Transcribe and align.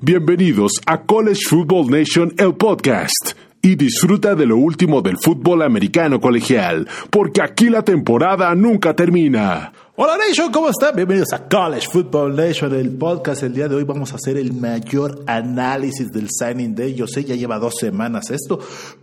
Bienvenidos 0.00 0.74
a 0.86 1.02
College 1.02 1.40
Football 1.48 1.90
Nation, 1.90 2.32
el 2.38 2.54
podcast. 2.54 3.32
Y 3.60 3.74
disfruta 3.74 4.36
de 4.36 4.46
lo 4.46 4.56
último 4.56 5.02
del 5.02 5.16
fútbol 5.16 5.62
americano 5.62 6.20
colegial, 6.20 6.88
porque 7.10 7.42
aquí 7.42 7.68
la 7.68 7.82
temporada 7.82 8.54
nunca 8.54 8.94
termina. 8.94 9.72
Hola 9.96 10.16
Nation, 10.16 10.52
¿cómo 10.52 10.68
están? 10.68 10.94
Bienvenidos 10.94 11.32
a 11.32 11.48
College 11.48 11.88
Football 11.90 12.36
Nation, 12.36 12.72
el 12.76 12.90
podcast. 12.92 13.42
El 13.42 13.54
día 13.54 13.66
de 13.66 13.74
hoy 13.74 13.82
vamos 13.82 14.12
a 14.12 14.16
hacer 14.16 14.36
el 14.36 14.52
mayor 14.52 15.24
análisis 15.26 16.12
del 16.12 16.28
signing 16.30 16.76
day. 16.76 16.94
Yo 16.94 17.08
sé, 17.08 17.24
ya 17.24 17.34
lleva 17.34 17.58
dos 17.58 17.74
semanas 17.80 18.30
esto, 18.30 18.60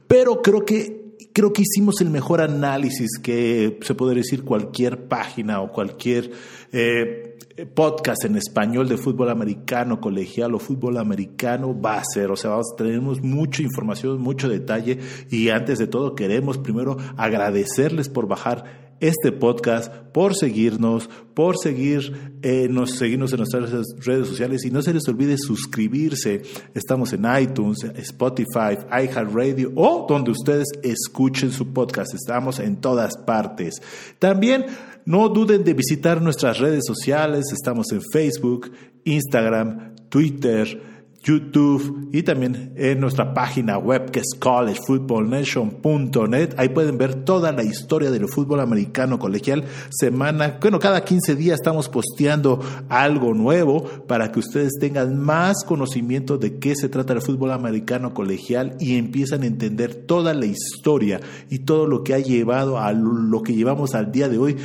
pero 0.07 0.41
creo 0.41 0.63
que 0.63 1.03
creo 1.33 1.51
que 1.51 1.63
hicimos 1.63 1.99
el 1.99 2.09
mejor 2.09 2.39
análisis 2.39 3.19
que 3.21 3.77
se 3.81 3.95
puede 3.95 4.15
decir 4.15 4.45
cualquier 4.45 5.09
página 5.09 5.59
o 5.59 5.73
cualquier 5.73 6.31
eh, 6.71 7.34
podcast 7.73 8.25
en 8.25 8.35
español 8.35 8.89
de 8.89 8.97
fútbol 8.97 9.29
americano, 9.29 10.01
colegial 10.01 10.53
o 10.55 10.59
fútbol 10.59 10.97
americano 10.97 11.79
va 11.79 11.99
a 11.99 12.03
ser. 12.03 12.31
O 12.31 12.35
sea, 12.35 12.59
tenemos 12.77 13.21
mucha 13.21 13.61
información, 13.61 14.19
mucho 14.19 14.49
detalle 14.49 14.99
y 15.29 15.49
antes 15.49 15.79
de 15.79 15.87
todo 15.87 16.15
queremos 16.15 16.57
primero 16.57 16.97
agradecerles 17.15 18.09
por 18.09 18.27
bajar 18.27 18.85
este 19.01 19.31
podcast, 19.31 19.93
por 20.13 20.35
seguirnos, 20.35 21.09
por 21.33 21.57
seguir, 21.57 22.37
eh, 22.41 22.67
nos, 22.69 22.91
seguirnos 22.91 23.31
en 23.33 23.37
nuestras 23.39 23.69
redes 23.99 24.27
sociales 24.27 24.65
y 24.65 24.71
no 24.71 24.81
se 24.81 24.93
les 24.93 25.07
olvide 25.07 25.37
suscribirse. 25.37 26.41
Estamos 26.73 27.11
en 27.13 27.25
iTunes, 27.41 27.83
Spotify, 27.95 28.77
iHeartRadio 28.89 29.73
o 29.75 30.05
donde 30.07 30.31
ustedes 30.31 30.67
escuchen 30.81 31.51
su 31.51 31.73
podcast. 31.73 32.13
Estamos 32.13 32.59
en 32.59 32.77
todas 32.77 33.17
partes. 33.17 33.81
También 34.17 34.65
no 35.05 35.29
duden 35.29 35.63
de 35.63 35.73
visitar 35.73 36.21
nuestras 36.21 36.59
redes 36.59 36.83
sociales. 36.85 37.45
Estamos 37.53 37.91
en 37.91 38.01
Facebook, 38.01 38.71
Instagram, 39.03 39.95
Twitter. 40.09 40.94
YouTube 41.25 42.09
y 42.13 42.23
también 42.23 42.73
en 42.77 42.99
nuestra 42.99 43.33
página 43.33 43.79
web 43.79 44.11
que 44.11 44.19
es 44.19 44.35
collegefootballnation.net. 44.39 46.53
Ahí 46.57 46.69
pueden 46.69 46.99
ver 46.99 47.15
toda 47.15 47.51
la 47.51 47.63
historia 47.63 48.11
del 48.11 48.29
fútbol 48.29 48.59
americano 48.59 49.17
colegial. 49.17 49.63
Semana, 49.89 50.59
bueno, 50.61 50.77
cada 50.79 51.03
15 51.03 51.35
días 51.35 51.59
estamos 51.59 51.89
posteando 51.89 52.59
algo 52.89 53.33
nuevo 53.33 53.83
para 54.07 54.31
que 54.31 54.37
ustedes 54.39 54.73
tengan 54.79 55.19
más 55.19 55.63
conocimiento 55.65 56.37
de 56.37 56.59
qué 56.59 56.75
se 56.75 56.89
trata 56.89 57.13
el 57.13 57.21
fútbol 57.21 57.51
americano 57.51 58.13
colegial 58.13 58.77
y 58.79 58.97
empiezan 58.97 59.41
a 59.41 59.47
entender 59.47 59.95
toda 59.95 60.35
la 60.35 60.45
historia 60.45 61.21
y 61.49 61.59
todo 61.59 61.87
lo 61.87 62.03
que 62.03 62.13
ha 62.13 62.19
llevado 62.19 62.79
a 62.79 62.91
lo 62.93 63.41
que 63.41 63.55
llevamos 63.55 63.95
al 63.95 64.11
día 64.11 64.27
de 64.29 64.37
hoy. 64.37 64.55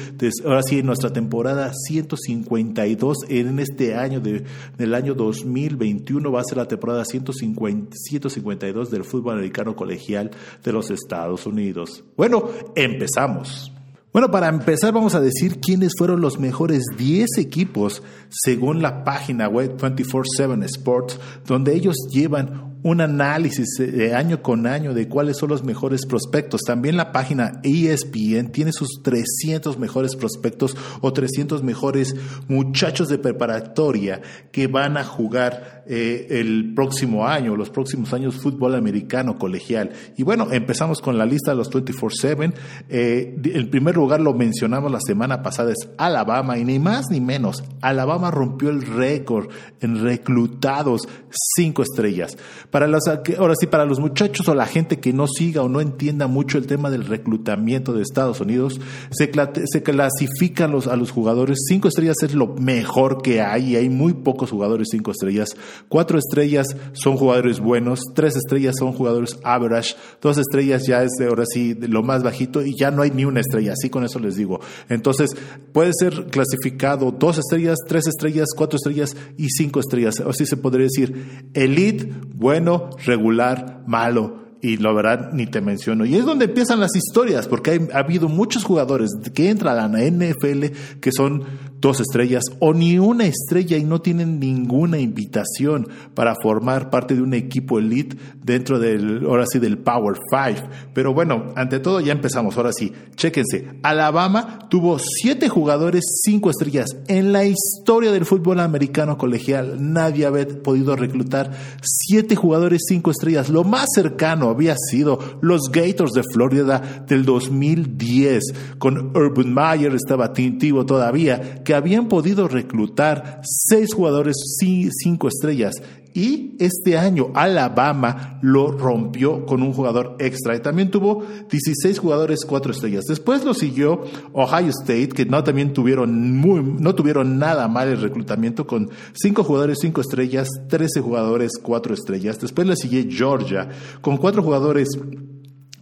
ahora 0.44 0.62
sí, 0.62 0.80
en 0.80 0.86
nuestra 0.86 1.10
temporada 1.12 1.72
152 1.72 3.16
en 3.28 3.60
este 3.60 3.94
año 3.94 4.20
de, 4.20 4.44
del 4.76 4.94
año 4.94 5.14
2021 5.14 6.30
va 6.30 6.40
a 6.40 6.44
la 6.56 6.68
temporada 6.68 7.04
150, 7.04 7.96
152 7.96 8.90
del 8.90 9.04
fútbol 9.04 9.34
americano 9.34 9.76
colegial 9.76 10.30
de 10.62 10.72
los 10.72 10.90
Estados 10.90 11.46
Unidos. 11.46 12.04
Bueno, 12.16 12.48
empezamos. 12.74 13.72
Bueno, 14.12 14.30
para 14.32 14.48
empezar 14.48 14.92
vamos 14.92 15.14
a 15.14 15.20
decir 15.20 15.60
quiénes 15.60 15.92
fueron 15.96 16.20
los 16.20 16.40
mejores 16.40 16.82
10 16.98 17.38
equipos 17.38 18.02
según 18.28 18.82
la 18.82 19.04
página 19.04 19.48
web 19.48 19.76
24/7 19.76 20.64
Sports, 20.64 21.20
donde 21.46 21.74
ellos 21.74 21.94
llevan 22.10 22.70
un 22.82 23.00
análisis 23.00 23.76
de 23.78 24.14
año 24.14 24.42
con 24.42 24.66
año 24.66 24.94
de 24.94 25.08
cuáles 25.08 25.36
son 25.36 25.50
los 25.50 25.62
mejores 25.62 26.06
prospectos. 26.06 26.62
También 26.62 26.96
la 26.96 27.12
página 27.12 27.60
ESPN 27.62 28.50
tiene 28.50 28.72
sus 28.72 29.02
300 29.02 29.78
mejores 29.78 30.16
prospectos 30.16 30.76
o 31.00 31.12
300 31.12 31.62
mejores 31.62 32.14
muchachos 32.48 33.08
de 33.08 33.18
preparatoria 33.18 34.22
que 34.50 34.66
van 34.66 34.96
a 34.96 35.04
jugar 35.04 35.79
eh, 35.92 36.38
el 36.38 36.72
próximo 36.72 37.26
año, 37.26 37.56
los 37.56 37.68
próximos 37.68 38.12
años 38.14 38.36
fútbol 38.36 38.76
americano 38.76 39.36
colegial. 39.36 39.90
Y 40.16 40.22
bueno, 40.22 40.46
empezamos 40.52 41.00
con 41.00 41.18
la 41.18 41.26
lista 41.26 41.50
de 41.50 41.56
los 41.56 41.68
24/7. 41.68 42.54
Eh, 42.88 43.36
el 43.52 43.68
primer 43.68 43.96
lugar 43.96 44.20
lo 44.20 44.32
mencionamos 44.32 44.92
la 44.92 45.00
semana 45.00 45.42
pasada 45.42 45.72
es 45.72 45.88
Alabama 45.98 46.58
y 46.58 46.64
ni 46.64 46.78
más 46.78 47.06
ni 47.10 47.20
menos. 47.20 47.64
Alabama 47.80 48.30
rompió 48.30 48.70
el 48.70 48.82
récord 48.82 49.48
en 49.80 50.00
reclutados 50.00 51.08
cinco 51.56 51.82
estrellas. 51.82 52.38
Para 52.70 52.86
los, 52.86 53.08
ahora 53.08 53.54
sí, 53.58 53.66
para 53.66 53.84
los 53.84 53.98
muchachos 53.98 54.48
o 54.48 54.54
la 54.54 54.66
gente 54.66 55.00
que 55.00 55.12
no 55.12 55.26
siga 55.26 55.62
o 55.62 55.68
no 55.68 55.80
entienda 55.80 56.28
mucho 56.28 56.56
el 56.56 56.68
tema 56.68 56.90
del 56.90 57.04
reclutamiento 57.04 57.92
de 57.92 58.02
Estados 58.02 58.40
Unidos, 58.40 58.80
se, 59.10 59.28
se 59.64 59.82
clasifican 59.82 60.70
los, 60.70 60.86
a 60.86 60.94
los 60.94 61.10
jugadores. 61.10 61.64
Cinco 61.66 61.88
estrellas 61.88 62.18
es 62.22 62.32
lo 62.36 62.54
mejor 62.54 63.22
que 63.22 63.40
hay 63.40 63.72
y 63.72 63.76
hay 63.76 63.88
muy 63.88 64.12
pocos 64.12 64.50
jugadores 64.50 64.86
cinco 64.92 65.10
estrellas. 65.10 65.56
Cuatro 65.88 66.18
estrellas 66.18 66.66
son 66.92 67.16
jugadores 67.16 67.60
buenos, 67.60 68.00
tres 68.14 68.36
estrellas 68.36 68.76
son 68.78 68.92
jugadores 68.92 69.38
average, 69.42 69.96
dos 70.20 70.38
estrellas 70.38 70.86
ya 70.86 71.02
es 71.02 71.10
ahora 71.20 71.44
sí 71.46 71.74
de 71.74 71.88
lo 71.88 72.02
más 72.02 72.22
bajito 72.22 72.62
y 72.62 72.76
ya 72.78 72.90
no 72.90 73.02
hay 73.02 73.10
ni 73.10 73.24
una 73.24 73.40
estrella, 73.40 73.72
así 73.72 73.90
con 73.90 74.04
eso 74.04 74.18
les 74.18 74.36
digo. 74.36 74.60
Entonces 74.88 75.30
puede 75.72 75.92
ser 75.98 76.26
clasificado 76.26 77.10
dos 77.10 77.38
estrellas, 77.38 77.78
tres 77.86 78.06
estrellas, 78.06 78.48
cuatro 78.56 78.76
estrellas 78.76 79.16
y 79.36 79.48
cinco 79.48 79.80
estrellas. 79.80 80.20
Así 80.20 80.46
se 80.46 80.56
podría 80.56 80.84
decir 80.84 81.48
elite, 81.54 82.12
bueno 82.34 82.50
bueno, 82.50 82.90
regular, 83.06 83.84
malo 83.86 84.40
y 84.60 84.76
la 84.76 84.92
verdad 84.92 85.30
ni 85.32 85.46
te 85.46 85.60
menciono. 85.60 86.04
Y 86.04 86.16
es 86.16 86.24
donde 86.24 86.46
empiezan 86.46 86.80
las 86.80 86.94
historias, 86.94 87.48
porque 87.48 87.88
ha 87.94 87.98
habido 87.98 88.28
muchos 88.28 88.64
jugadores 88.64 89.10
que 89.32 89.48
entran 89.48 89.78
a 89.78 89.88
la 89.88 90.04
NFL 90.04 90.64
que 91.00 91.12
son 91.12 91.44
dos 91.80 92.00
estrellas 92.00 92.44
o 92.58 92.74
ni 92.74 92.98
una 92.98 93.24
estrella 93.24 93.76
y 93.76 93.84
no 93.84 94.00
tienen 94.00 94.38
ninguna 94.38 94.98
invitación 94.98 95.88
para 96.14 96.34
formar 96.42 96.90
parte 96.90 97.14
de 97.14 97.22
un 97.22 97.34
equipo 97.34 97.78
elite 97.78 98.16
dentro 98.42 98.78
del, 98.78 99.24
ahora 99.26 99.44
sí, 99.50 99.58
del 99.58 99.78
Power 99.78 100.16
Five. 100.30 100.62
Pero 100.92 101.14
bueno, 101.14 101.52
ante 101.56 101.80
todo 101.80 102.00
ya 102.00 102.12
empezamos, 102.12 102.56
ahora 102.56 102.72
sí, 102.72 102.92
chéquense. 103.16 103.68
Alabama 103.82 104.58
tuvo 104.68 104.98
siete 104.98 105.48
jugadores 105.48 106.04
cinco 106.22 106.50
estrellas. 106.50 106.96
En 107.08 107.32
la 107.32 107.44
historia 107.44 108.12
del 108.12 108.26
fútbol 108.26 108.60
americano 108.60 109.16
colegial 109.16 109.76
nadie 109.92 110.26
había 110.26 110.46
podido 110.62 110.96
reclutar 110.96 111.50
siete 111.82 112.36
jugadores 112.36 112.82
cinco 112.86 113.10
estrellas. 113.10 113.48
Lo 113.48 113.64
más 113.64 113.86
cercano 113.94 114.50
había 114.50 114.76
sido 114.76 115.18
los 115.40 115.70
Gators 115.72 116.12
de 116.12 116.22
Florida 116.22 117.04
del 117.06 117.24
2010. 117.24 118.42
Con 118.78 119.16
Urban 119.16 119.52
Meyer 119.54 119.94
estaba 119.94 120.32
tintivo 120.32 120.84
todavía, 120.86 121.62
habían 121.72 122.08
podido 122.08 122.48
reclutar 122.48 123.40
seis 123.44 123.94
jugadores 123.94 124.36
cinco 124.58 125.28
estrellas. 125.28 125.74
Y 126.12 126.56
este 126.58 126.98
año 126.98 127.30
Alabama 127.34 128.40
lo 128.42 128.72
rompió 128.72 129.46
con 129.46 129.62
un 129.62 129.72
jugador 129.72 130.16
extra 130.18 130.56
y 130.56 130.60
también 130.60 130.90
tuvo 130.90 131.24
16 131.48 132.00
jugadores 132.00 132.44
cuatro 132.44 132.72
estrellas. 132.72 133.04
Después 133.04 133.44
lo 133.44 133.54
siguió 133.54 134.02
Ohio 134.32 134.70
State, 134.70 135.10
que 135.10 135.24
no 135.24 135.44
también 135.44 135.72
tuvieron 135.72 136.36
muy, 136.36 136.62
no 136.62 136.96
tuvieron 136.96 137.38
nada 137.38 137.68
mal 137.68 137.88
el 137.88 138.00
reclutamiento 138.00 138.66
con 138.66 138.90
cinco 139.12 139.44
jugadores 139.44 139.78
cinco 139.80 140.00
estrellas, 140.00 140.48
13 140.68 141.00
jugadores 141.00 141.52
cuatro 141.62 141.94
estrellas. 141.94 142.40
Después 142.40 142.66
le 142.66 142.74
sigue 142.74 143.08
Georgia 143.08 143.68
con 144.00 144.16
cuatro 144.16 144.42
jugadores 144.42 144.88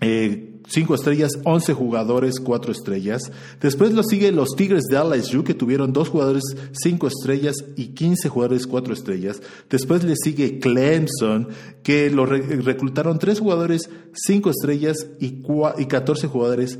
eh, 0.01 0.48
cinco 0.69 0.95
estrellas, 0.95 1.33
11 1.45 1.73
jugadores, 1.75 2.41
cuatro 2.41 2.73
estrellas. 2.73 3.23
Después 3.61 3.93
lo 3.93 4.03
sigue 4.03 4.31
los 4.33 4.51
Tigres 4.57 4.85
de 4.85 4.99
LSU, 4.99 5.45
que 5.45 5.55
tuvieron 5.55 5.93
dos 5.93 6.09
jugadores, 6.09 6.45
cinco 6.73 7.09
estrellas 7.09 7.57
y 7.77 7.89
15 7.89 8.29
jugadores, 8.29 8.67
cuatro 8.67 8.93
estrellas. 8.95 9.43
Después 9.69 10.05
le 10.05 10.15
sigue 10.17 10.59
Clemson, 10.59 11.49
que 11.83 12.11
lo 12.11 12.27
reclutaron 12.27 13.19
tres 13.19 13.41
jugadores, 13.41 13.91
cinco 14.15 14.51
estrellas 14.51 15.07
y, 15.19 15.43
y 15.79 15.87
14 15.87 16.27
jugadores, 16.29 16.79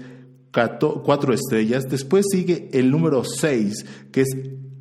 cuatro 1.05 1.33
estrellas. 1.33 1.89
Después 1.89 2.27
sigue 2.31 2.69
el 2.73 2.91
número 2.91 3.25
6, 3.25 3.87
que 4.13 4.23
es 4.23 4.29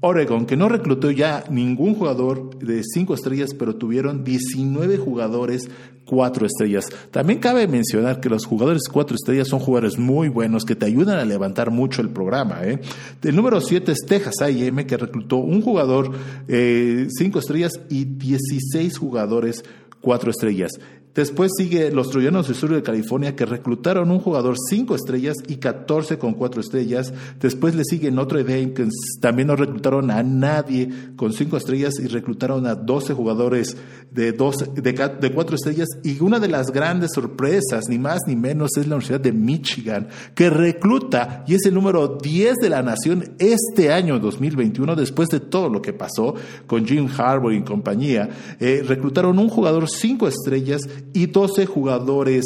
Oregon, 0.02 0.46
que 0.46 0.58
no 0.58 0.69
reclutó 0.69 1.09
ya 1.12 1.44
ningún 1.50 1.96
jugador 1.96 2.59
de 2.59 2.84
cinco 2.84 3.16
estrellas, 3.16 3.56
pero 3.58 3.75
tuvieron 3.75 4.24
19 4.24 4.97
jugadores 4.97 5.70
cuatro 6.05 6.46
estrellas. 6.46 6.88
También 7.11 7.40
cabe 7.40 7.67
mencionar 7.67 8.20
que 8.20 8.29
los 8.29 8.46
jugadores 8.46 8.84
cuatro 8.91 9.16
estrellas 9.16 9.47
son 9.47 9.59
jugadores 9.59 9.97
muy 9.97 10.29
buenos 10.29 10.66
que 10.66 10.76
te 10.76 10.85
ayudan 10.85 11.20
a 11.20 11.26
levantar 11.26 11.70
mucho 11.70 12.02
el 12.02 12.09
programa. 12.09 12.64
¿eh? 12.64 12.79
El 13.22 13.35
número 13.35 13.59
siete 13.61 13.91
es 13.91 14.05
Texas 14.08 14.41
A&M, 14.41 14.85
que 14.85 14.97
reclutó 14.97 15.38
un 15.38 15.61
jugador 15.61 16.11
eh, 16.47 17.08
cinco 17.09 17.40
estrellas 17.40 17.79
y 17.90 18.05
16 18.05 18.97
jugadores 18.97 19.64
cuatro 20.02 20.32
estrellas. 20.32 20.72
Después 21.17 21.52
sigue 21.58 21.90
los 21.90 22.11
Troyanos 22.11 22.46
del 22.46 22.55
Sur 22.55 22.75
de 22.75 22.84
California 22.84 23.35
que 23.35 23.47
reclutaron 23.47 24.11
un 24.11 24.19
jugador 24.19 24.55
5 24.69 24.93
estrellas 24.93 25.35
y 25.47 25.55
14 25.55 26.19
con 26.19 26.35
4 26.35 26.61
estrellas. 26.61 27.11
Después 27.40 27.73
le 27.73 27.84
sigue 27.85 28.11
Notre 28.11 28.43
Dame 28.43 28.73
que 28.73 28.87
también 29.19 29.47
no 29.47 29.55
reclutaron 29.55 30.11
a 30.11 30.22
nadie 30.22 30.90
con 31.16 31.34
5 31.34 31.58
estrellas 31.58 31.96
y 31.99 32.05
reclutaron 32.05 32.67
a 32.67 32.75
12 32.75 33.16
jugadores 33.16 33.75
de, 34.11 34.31
de, 34.31 35.11
de 35.19 35.34
4 35.34 35.55
estrellas. 35.55 35.87
Y 36.03 36.22
una 36.22 36.40
de 36.40 36.49
las 36.49 36.67
grandes 36.67 37.14
sorpresas, 37.16 37.85
ni 37.90 37.97
más 37.97 38.20
ni 38.28 38.35
menos, 38.35 38.78
es 38.78 38.85
la 38.85 38.97
Universidad 38.97 39.20
de 39.20 39.31
Michigan 39.31 40.09
que 40.35 40.52
recluta 40.52 41.43
y 41.47 41.55
es 41.55 41.66
el 41.66 41.73
número 41.73 42.20
10 42.22 42.58
de 42.58 42.70
la 42.70 42.84
nación 42.84 43.34
este 43.40 43.91
año 43.91 44.20
2021 44.20 44.96
después 44.96 45.29
de 45.29 45.40
todo 45.40 45.67
lo 45.70 45.81
que 45.81 45.93
pasó 45.93 46.35
con 46.67 46.85
Jim 46.85 47.09
Harbaugh 47.17 47.53
y 47.53 47.63
compañía. 47.63 48.29
Eh, 48.59 48.84
reclutaron 48.87 49.40
un 49.40 49.49
jugador 49.49 49.90
5 49.90 50.28
estrellas 50.28 50.87
y 51.14 51.28
12 51.28 51.66
jugadores 51.66 52.46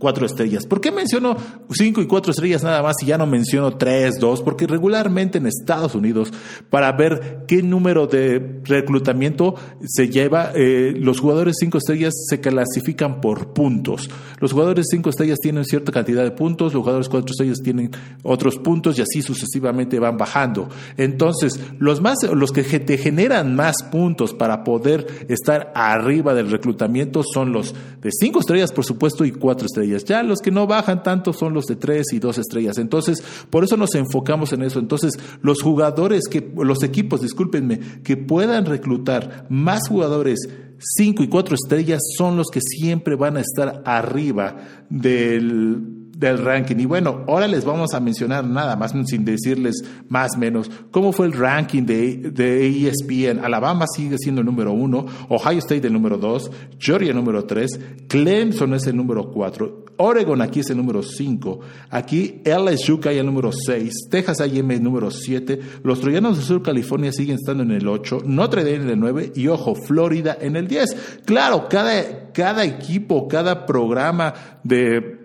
cuatro 0.00 0.26
estrellas. 0.26 0.66
¿Por 0.66 0.80
qué 0.80 0.90
menciono 0.90 1.36
cinco 1.70 2.00
y 2.00 2.06
cuatro 2.06 2.32
estrellas 2.32 2.64
nada 2.64 2.82
más 2.82 2.96
y 3.02 3.06
ya 3.06 3.18
no 3.18 3.26
menciono 3.26 3.76
tres, 3.76 4.18
dos? 4.18 4.42
Porque 4.42 4.66
regularmente 4.66 5.38
en 5.38 5.46
Estados 5.46 5.94
Unidos, 5.94 6.32
para 6.70 6.90
ver 6.92 7.44
qué 7.46 7.62
número 7.62 8.06
de 8.08 8.60
reclutamiento 8.64 9.54
se 9.84 10.08
lleva, 10.08 10.50
eh, 10.54 10.94
los 10.96 11.20
jugadores 11.20 11.56
cinco 11.60 11.78
estrellas 11.78 12.14
se 12.28 12.40
clasifican 12.40 13.20
por 13.20 13.52
puntos. 13.52 14.10
Los 14.40 14.52
jugadores 14.52 14.86
cinco 14.90 15.10
estrellas 15.10 15.38
tienen 15.38 15.64
cierta 15.64 15.92
cantidad 15.92 16.24
de 16.24 16.30
puntos, 16.30 16.72
los 16.72 16.80
jugadores 16.80 17.08
cuatro 17.08 17.30
estrellas 17.30 17.58
tienen 17.62 17.90
otros 18.22 18.56
puntos 18.56 18.98
y 18.98 19.02
así 19.02 19.20
sucesivamente 19.20 19.98
van 19.98 20.16
bajando. 20.16 20.68
Entonces, 20.96 21.60
los 21.78 22.00
más, 22.00 22.16
los 22.34 22.52
que 22.52 22.62
te 22.62 22.96
generan 22.96 23.54
más 23.54 23.82
puntos 23.92 24.32
para 24.32 24.64
poder 24.64 25.26
estar 25.28 25.72
arriba 25.74 26.32
del 26.32 26.50
reclutamiento 26.50 27.22
son 27.22 27.52
los 27.52 27.74
de 28.00 28.10
cinco 28.10 28.40
estrellas, 28.40 28.72
por 28.72 28.86
supuesto, 28.86 29.26
y 29.26 29.32
cuatro 29.32 29.66
estrellas. 29.66 29.89
Ya 29.98 30.22
los 30.22 30.40
que 30.40 30.50
no 30.50 30.66
bajan 30.66 31.02
tanto 31.02 31.32
son 31.32 31.54
los 31.54 31.66
de 31.66 31.76
tres 31.76 32.12
y 32.12 32.18
dos 32.18 32.38
estrellas. 32.38 32.78
Entonces, 32.78 33.22
por 33.50 33.64
eso 33.64 33.76
nos 33.76 33.94
enfocamos 33.94 34.52
en 34.52 34.62
eso. 34.62 34.78
Entonces, 34.78 35.12
los 35.42 35.62
jugadores 35.62 36.24
que, 36.30 36.52
los 36.56 36.82
equipos, 36.82 37.20
discúlpenme, 37.20 37.78
que 38.02 38.16
puedan 38.16 38.66
reclutar 38.66 39.46
más 39.50 39.88
jugadores 39.88 40.38
cinco 40.78 41.22
y 41.22 41.28
cuatro 41.28 41.54
estrellas 41.54 42.00
son 42.16 42.36
los 42.36 42.48
que 42.48 42.60
siempre 42.60 43.14
van 43.14 43.36
a 43.36 43.40
estar 43.40 43.82
arriba 43.84 44.56
del 44.88 45.99
del 46.20 46.38
ranking. 46.38 46.76
Y 46.78 46.84
bueno, 46.84 47.24
ahora 47.26 47.48
les 47.48 47.64
vamos 47.64 47.94
a 47.94 48.00
mencionar 48.00 48.44
nada 48.44 48.76
más, 48.76 48.92
sin 49.06 49.24
decirles 49.24 49.82
más 50.08 50.36
menos, 50.36 50.70
cómo 50.90 51.12
fue 51.12 51.26
el 51.26 51.32
ranking 51.32 51.84
de, 51.84 52.30
de 52.30 52.88
ESPN. 52.88 53.42
Alabama 53.42 53.86
sigue 53.92 54.18
siendo 54.18 54.42
el 54.42 54.46
número 54.46 54.72
uno, 54.72 55.06
Ohio 55.30 55.58
State 55.58 55.86
el 55.86 55.94
número 55.94 56.18
dos, 56.18 56.50
Georgia 56.78 57.10
el 57.10 57.16
número 57.16 57.44
tres, 57.44 57.80
Clemson 58.06 58.74
es 58.74 58.86
el 58.86 58.96
número 58.96 59.30
cuatro, 59.30 59.86
Oregon 59.96 60.42
aquí 60.42 60.60
es 60.60 60.68
el 60.70 60.76
número 60.76 61.02
cinco, 61.02 61.60
aquí 61.88 62.42
LSU 62.44 63.00
cae 63.00 63.18
el 63.18 63.26
número 63.26 63.50
seis, 63.52 63.94
Texas 64.10 64.40
A&M 64.40 64.74
el 64.74 64.82
número 64.82 65.10
siete, 65.10 65.58
los 65.82 66.00
Troyanos 66.00 66.36
de 66.36 66.44
Sur 66.44 66.62
California 66.62 67.12
siguen 67.12 67.36
estando 67.36 67.62
en 67.62 67.70
el 67.70 67.88
ocho, 67.88 68.18
Notre 68.26 68.62
Dame 68.62 68.84
en 68.84 68.90
el 68.90 69.00
nueve 69.00 69.32
y 69.34 69.48
ojo, 69.48 69.74
Florida 69.74 70.36
en 70.38 70.56
el 70.56 70.68
diez. 70.68 71.20
Claro, 71.24 71.66
cada, 71.70 72.30
cada 72.32 72.64
equipo, 72.64 73.26
cada 73.26 73.64
programa 73.64 74.34
de 74.62 75.19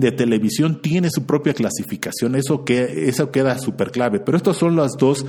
de 0.00 0.12
televisión 0.12 0.80
tiene 0.80 1.10
su 1.10 1.24
propia 1.24 1.54
clasificación, 1.54 2.34
eso, 2.34 2.64
que, 2.64 3.08
eso 3.08 3.30
queda 3.30 3.58
súper 3.58 3.90
clave. 3.90 4.20
Pero 4.20 4.36
estos 4.36 4.56
son 4.56 4.76
las 4.76 4.92
dos 4.98 5.24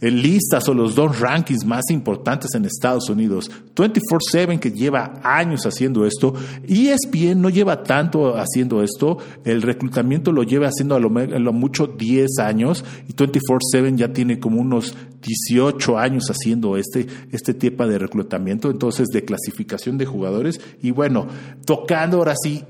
eh, 0.00 0.10
listas 0.10 0.68
o 0.68 0.74
los 0.74 0.94
dos 0.94 1.20
rankings 1.20 1.64
más 1.64 1.84
importantes 1.90 2.54
en 2.54 2.66
Estados 2.66 3.08
Unidos. 3.08 3.50
24-7 3.74 4.58
que 4.58 4.70
lleva 4.70 5.20
años 5.22 5.64
haciendo 5.64 6.04
esto, 6.04 6.34
ESPN 6.68 7.40
no 7.40 7.48
lleva 7.48 7.82
tanto 7.82 8.36
haciendo 8.36 8.82
esto, 8.82 9.16
el 9.44 9.62
reclutamiento 9.62 10.32
lo 10.32 10.42
lleva 10.42 10.68
haciendo 10.68 10.96
a 10.96 11.00
lo, 11.00 11.08
lo 11.08 11.52
mucho 11.52 11.86
10 11.86 12.38
años 12.40 12.84
y 13.08 13.14
24-7 13.14 13.96
ya 13.96 14.12
tiene 14.12 14.38
como 14.38 14.60
unos 14.60 14.94
18 15.22 15.98
años 15.98 16.30
haciendo 16.30 16.76
este, 16.76 17.06
este 17.32 17.54
tipo 17.54 17.86
de 17.86 17.98
reclutamiento, 17.98 18.70
entonces 18.70 19.08
de 19.08 19.24
clasificación 19.24 19.96
de 19.96 20.04
jugadores 20.04 20.60
y 20.82 20.90
bueno, 20.90 21.26
tocando 21.64 22.18
ahora 22.18 22.34
sí 22.42 22.64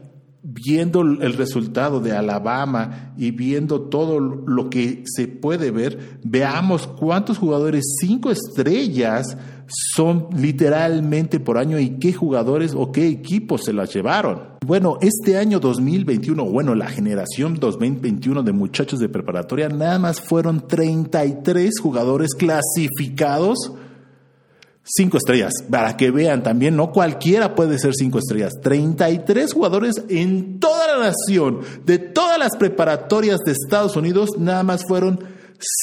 viendo 0.49 1.01
el 1.01 1.33
resultado 1.33 1.99
de 1.99 2.13
Alabama 2.13 3.13
y 3.17 3.33
viendo 3.33 3.83
todo 3.83 4.21
lo 4.21 4.71
que 4.71 5.03
se 5.05 5.27
puede 5.27 5.73
ver, 5.73 6.21
veamos 6.23 6.87
cuántos 6.87 7.39
jugadores 7.39 7.97
cinco 8.01 8.31
estrellas 8.31 9.37
son 9.69 10.29
literalmente 10.37 11.41
por 11.41 11.59
año 11.59 11.81
y 11.81 11.99
qué 11.99 12.13
jugadores 12.13 12.75
o 12.77 12.93
qué 12.93 13.09
equipos 13.09 13.65
se 13.65 13.73
las 13.73 13.93
llevaron. 13.93 14.57
Bueno, 14.65 14.99
este 15.01 15.37
año 15.37 15.59
2021, 15.59 16.45
bueno, 16.45 16.77
la 16.77 16.87
generación 16.87 17.59
2021 17.59 18.45
de 18.45 18.53
muchachos 18.53 19.01
de 19.01 19.09
preparatoria, 19.09 19.69
nada 19.69 19.99
más 19.99 20.21
fueron 20.21 20.69
33 20.69 21.81
jugadores 21.81 22.35
clasificados 22.35 23.73
Cinco 24.89 25.17
estrellas, 25.17 25.53
para 25.69 25.97
que 25.97 26.13
vean 26.13 26.45
también, 26.45 26.77
no 26.77 26.93
cualquiera 26.93 27.57
puede 27.57 27.79
ser 27.79 27.93
cinco 27.95 28.19
estrellas. 28.19 28.53
33 28.63 29.53
jugadores 29.53 30.05
en 30.09 30.61
toda 30.61 30.87
la 30.87 31.09
nación, 31.09 31.61
de 31.85 31.99
todas 31.99 32.39
las 32.39 32.57
preparatorias 32.57 33.41
de 33.45 33.53
Estados 33.53 33.97
Unidos, 33.97 34.39
nada 34.39 34.63
más 34.63 34.85
fueron 34.87 35.19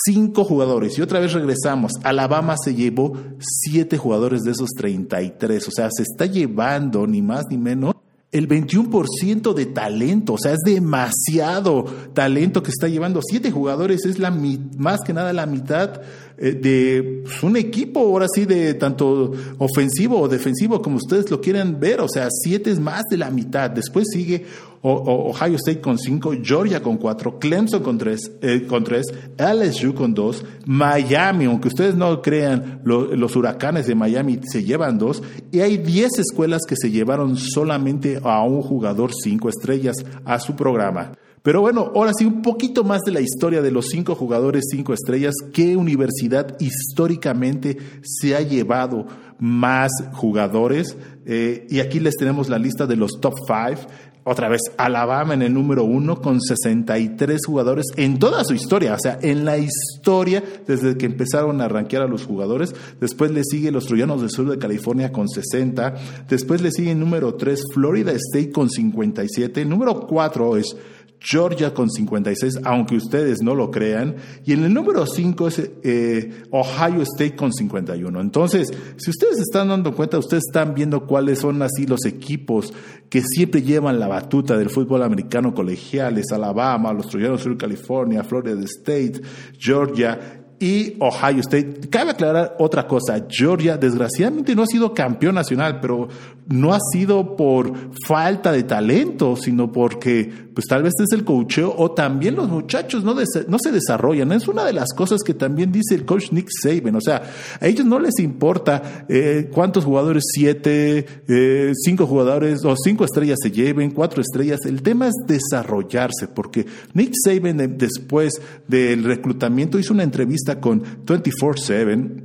cinco 0.06 0.46
jugadores. 0.46 0.98
Y 0.98 1.02
otra 1.02 1.20
vez 1.20 1.34
regresamos. 1.34 1.92
Alabama 2.04 2.56
se 2.64 2.76
llevó 2.76 3.18
siete 3.40 3.98
jugadores 3.98 4.44
de 4.44 4.52
esos 4.52 4.70
33. 4.70 5.68
O 5.68 5.72
sea, 5.72 5.90
se 5.92 6.04
está 6.04 6.26
llevando 6.26 7.06
ni 7.06 7.22
más 7.22 7.44
ni 7.50 7.58
menos 7.58 7.96
el 8.34 8.50
21% 8.50 9.54
de 9.54 9.68
talento, 9.68 10.34
o 10.34 10.38
sea, 10.40 10.54
es 10.54 10.60
demasiado 10.66 11.86
talento 12.14 12.64
que 12.64 12.72
está 12.72 12.88
llevando. 12.88 13.22
Siete 13.24 13.52
jugadores 13.52 14.06
es 14.06 14.18
la 14.18 14.32
más 14.32 15.02
que 15.06 15.14
nada 15.14 15.32
la 15.34 15.46
mitad 15.46 16.02
eh, 16.40 16.54
de 16.54 17.22
pues, 17.24 17.44
un 17.44 17.58
equipo, 17.58 18.00
ahora 18.00 18.26
sí, 18.34 18.46
de 18.46 18.74
tanto 18.74 19.32
ofensivo 19.60 20.20
o 20.20 20.28
defensivo, 20.28 20.82
como 20.82 20.98
ustedes 20.98 21.30
lo 21.30 21.42
quieran 21.42 21.80
ver. 21.80 22.02
O 22.02 22.10
sea, 22.10 22.28
siete 22.32 22.72
es 22.72 22.80
más 22.80 23.04
de 23.12 23.18
la 23.18 23.30
mitad. 23.30 23.70
Después 23.70 24.08
sigue 24.12 24.46
Ohio 24.86 25.56
State 25.56 25.80
con 25.80 25.98
cinco, 25.98 26.34
Georgia 26.42 26.82
con 26.82 26.98
cuatro, 26.98 27.40
Clemson 27.40 27.82
con 27.82 27.98
tres, 27.98 28.32
eh, 28.42 28.66
con 28.68 28.84
tres, 28.84 29.06
LSU 29.38 29.94
con 29.94 30.14
dos, 30.14 30.44
Miami, 30.66 31.46
aunque 31.46 31.70
ustedes 31.70 31.96
no 31.96 32.22
crean, 32.22 32.82
los 32.84 33.36
huracanes 33.36 33.88
de 33.88 33.96
Miami 33.96 34.42
se 34.44 34.64
llevan 34.64 34.98
dos, 34.98 35.24
y 35.52 35.62
hay 35.62 35.78
diez 35.78 36.20
escuelas 36.20 36.64
que 36.68 36.76
se 36.76 36.92
llevaron 36.92 37.38
solamente 37.38 38.20
a 38.22 38.44
un 38.44 38.62
jugador 38.62 39.12
cinco 39.14 39.48
estrellas 39.48 39.96
a 40.26 40.40
su 40.40 40.56
programa. 40.56 41.14
Pero 41.44 41.60
bueno, 41.60 41.92
ahora 41.94 42.12
sí, 42.18 42.24
un 42.24 42.42
poquito 42.42 42.86
más 42.86 43.02
de 43.02 43.12
la 43.12 43.20
historia 43.20 43.62
de 43.62 43.70
los 43.70 43.88
cinco 43.88 44.16
jugadores 44.16 44.64
cinco 44.72 44.94
estrellas. 44.94 45.36
¿Qué 45.54 45.76
universidad 45.76 46.56
históricamente 46.62 47.78
se 48.02 48.34
ha 48.34 48.40
llevado 48.40 49.06
más 49.40 49.92
jugadores? 50.14 50.96
Eh, 51.26 51.68
y 51.70 51.82
aquí 51.82 52.00
les 52.00 52.16
tenemos 52.16 52.48
la 52.48 52.58
lista 52.58 52.88
de 52.88 52.96
los 52.96 53.20
top 53.20 53.34
five. 53.46 53.78
Otra 54.26 54.48
vez, 54.48 54.62
Alabama 54.78 55.34
en 55.34 55.42
el 55.42 55.54
número 55.54 55.84
uno 55.84 56.22
con 56.22 56.40
63 56.40 57.46
jugadores 57.46 57.88
en 57.98 58.20
toda 58.20 58.46
su 58.46 58.54
historia, 58.54 58.94
o 58.94 59.00
sea, 59.00 59.20
en 59.22 59.44
la 59.44 59.58
historia 59.58 60.42
desde 60.66 60.98
que 60.98 61.06
empezaron 61.06 61.60
a 61.60 61.68
rankear 61.68 62.04
a 62.04 62.08
los 62.08 62.26
jugadores. 62.26 62.74
Después 63.02 63.32
le 63.32 63.44
sigue 63.44 63.72
los 63.72 63.86
Troyanos 63.86 64.22
del 64.22 64.30
Sur 64.30 64.50
de 64.50 64.58
California 64.58 65.12
con 65.12 65.28
60. 65.28 65.96
Después 66.30 66.62
le 66.62 66.72
sigue 66.72 66.92
el 66.92 67.00
número 67.00 67.36
3 67.36 67.64
Florida 67.74 68.14
State 68.14 68.52
con 68.52 68.70
57. 68.70 69.62
El 69.62 69.70
número 69.70 70.08
4 70.08 70.56
es 70.56 70.78
Georgia 71.24 71.74
con 71.74 71.90
56, 71.90 72.60
aunque 72.66 72.98
ustedes 72.98 73.42
no 73.42 73.56
lo 73.56 73.72
crean, 73.72 74.18
y 74.46 74.52
en 74.52 74.66
el 74.66 74.74
número 74.74 75.06
5 75.08 75.48
es 75.48 75.72
eh, 75.82 76.44
Ohio 76.52 77.02
State 77.04 77.36
con 77.36 77.54
51. 77.54 78.20
Entonces, 78.20 78.74
si 78.98 79.10
ustedes 79.10 79.40
están 79.40 79.70
dando 79.70 79.96
cuenta, 79.96 80.18
ustedes 80.18 80.44
están 80.46 80.74
viendo 80.76 81.08
cuáles 81.08 81.40
son 81.40 81.62
así 81.62 81.86
los 81.88 82.06
equipos 82.06 82.74
que 83.10 83.22
siempre 83.22 83.62
llevan 83.62 84.00
la 84.00 84.08
batuta 84.08 84.58
del 84.58 84.70
fútbol 84.70 85.02
americano 85.02 85.54
colegial, 85.54 86.18
es 86.18 86.32
Alabama, 86.34 86.92
los 86.92 87.08
Troyanos 87.08 87.42
Sur 87.42 87.58
California, 87.58 88.24
Florida 88.24 88.60
State, 88.66 89.22
Georgia, 89.58 90.44
y 90.64 90.96
Ohio 91.00 91.42
State. 91.42 91.90
Cabe 91.90 92.12
aclarar 92.12 92.56
otra 92.58 92.88
cosa, 92.88 93.26
Georgia 93.28 93.76
desgraciadamente 93.76 94.56
no 94.56 94.64
ha 94.64 94.68
sido 94.68 94.94
campeón 94.94 95.36
nacional, 95.36 95.80
pero 95.82 96.08
no 96.48 96.74
ha 96.74 96.80
sido 96.92 97.36
por 97.36 97.74
falta 98.06 98.52
de 98.52 98.64
talento, 98.64 99.36
sino 99.36 99.72
porque 99.72 100.32
pues 100.54 100.68
tal 100.68 100.84
vez 100.84 100.94
es 101.00 101.12
el 101.12 101.24
coacheo 101.24 101.74
o 101.76 101.92
también 101.92 102.36
los 102.36 102.50
muchachos 102.50 103.04
no, 103.04 103.16
no 103.16 103.58
se 103.60 103.72
desarrollan. 103.72 104.32
Es 104.32 104.48
una 104.48 104.66
de 104.66 104.74
las 104.74 104.94
cosas 104.94 105.22
que 105.24 105.34
también 105.34 105.72
dice 105.72 105.96
el 105.96 106.06
coach 106.06 106.32
Nick 106.32 106.50
Saban. 106.62 106.96
O 106.96 107.02
sea, 107.02 107.24
a 107.60 107.68
ellos 107.68 107.86
no 107.86 108.00
les 108.00 108.20
importa 108.20 109.06
eh, 109.10 109.50
cuántos 109.52 109.86
jugadores, 109.86 110.24
siete, 110.34 111.06
eh, 111.28 111.72
cinco 111.84 112.06
jugadores 112.06 112.64
o 112.66 112.76
cinco 112.76 113.06
estrellas 113.06 113.40
se 113.42 113.52
lleven, 113.52 113.92
cuatro 113.92 114.22
estrellas. 114.22 114.60
El 114.66 114.82
tema 114.82 115.08
es 115.08 115.16
desarrollarse, 115.28 116.28
porque 116.28 116.66
Nick 116.94 117.14
Saban 117.24 117.60
eh, 117.60 117.68
después 117.68 118.34
del 118.68 119.04
reclutamiento 119.04 119.80
hizo 119.80 119.94
una 119.94 120.04
entrevista 120.04 120.60
con 120.60 120.84
24-7 121.06 122.24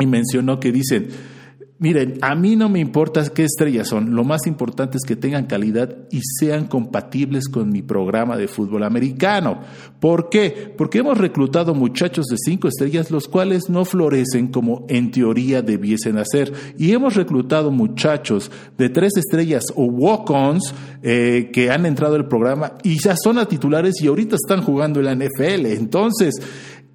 y 0.00 0.06
mencionó 0.06 0.60
que 0.60 0.72
dicen, 0.72 1.08
Miren, 1.80 2.18
a 2.22 2.34
mí 2.34 2.56
no 2.56 2.68
me 2.68 2.80
importa 2.80 3.24
qué 3.32 3.44
estrellas 3.44 3.86
son, 3.86 4.16
lo 4.16 4.24
más 4.24 4.48
importante 4.48 4.96
es 4.96 5.04
que 5.06 5.14
tengan 5.14 5.46
calidad 5.46 5.96
y 6.10 6.22
sean 6.40 6.66
compatibles 6.66 7.48
con 7.48 7.70
mi 7.70 7.82
programa 7.82 8.36
de 8.36 8.48
fútbol 8.48 8.82
americano. 8.82 9.60
¿Por 10.00 10.28
qué? 10.28 10.74
Porque 10.76 10.98
hemos 10.98 11.18
reclutado 11.18 11.76
muchachos 11.76 12.26
de 12.26 12.36
cinco 12.36 12.66
estrellas 12.66 13.12
los 13.12 13.28
cuales 13.28 13.70
no 13.70 13.84
florecen 13.84 14.48
como 14.48 14.86
en 14.88 15.12
teoría 15.12 15.62
debiesen 15.62 16.18
hacer. 16.18 16.52
Y 16.76 16.90
hemos 16.90 17.14
reclutado 17.14 17.70
muchachos 17.70 18.50
de 18.76 18.88
tres 18.88 19.16
estrellas 19.16 19.66
o 19.76 19.84
walk-ons 19.84 20.74
eh, 21.04 21.50
que 21.52 21.70
han 21.70 21.86
entrado 21.86 22.16
al 22.16 22.26
programa 22.26 22.72
y 22.82 22.98
ya 22.98 23.14
son 23.16 23.38
a 23.38 23.46
titulares 23.46 24.02
y 24.02 24.08
ahorita 24.08 24.34
están 24.34 24.62
jugando 24.62 24.98
en 24.98 25.06
la 25.06 25.14
NFL. 25.14 25.66
Entonces, 25.66 26.34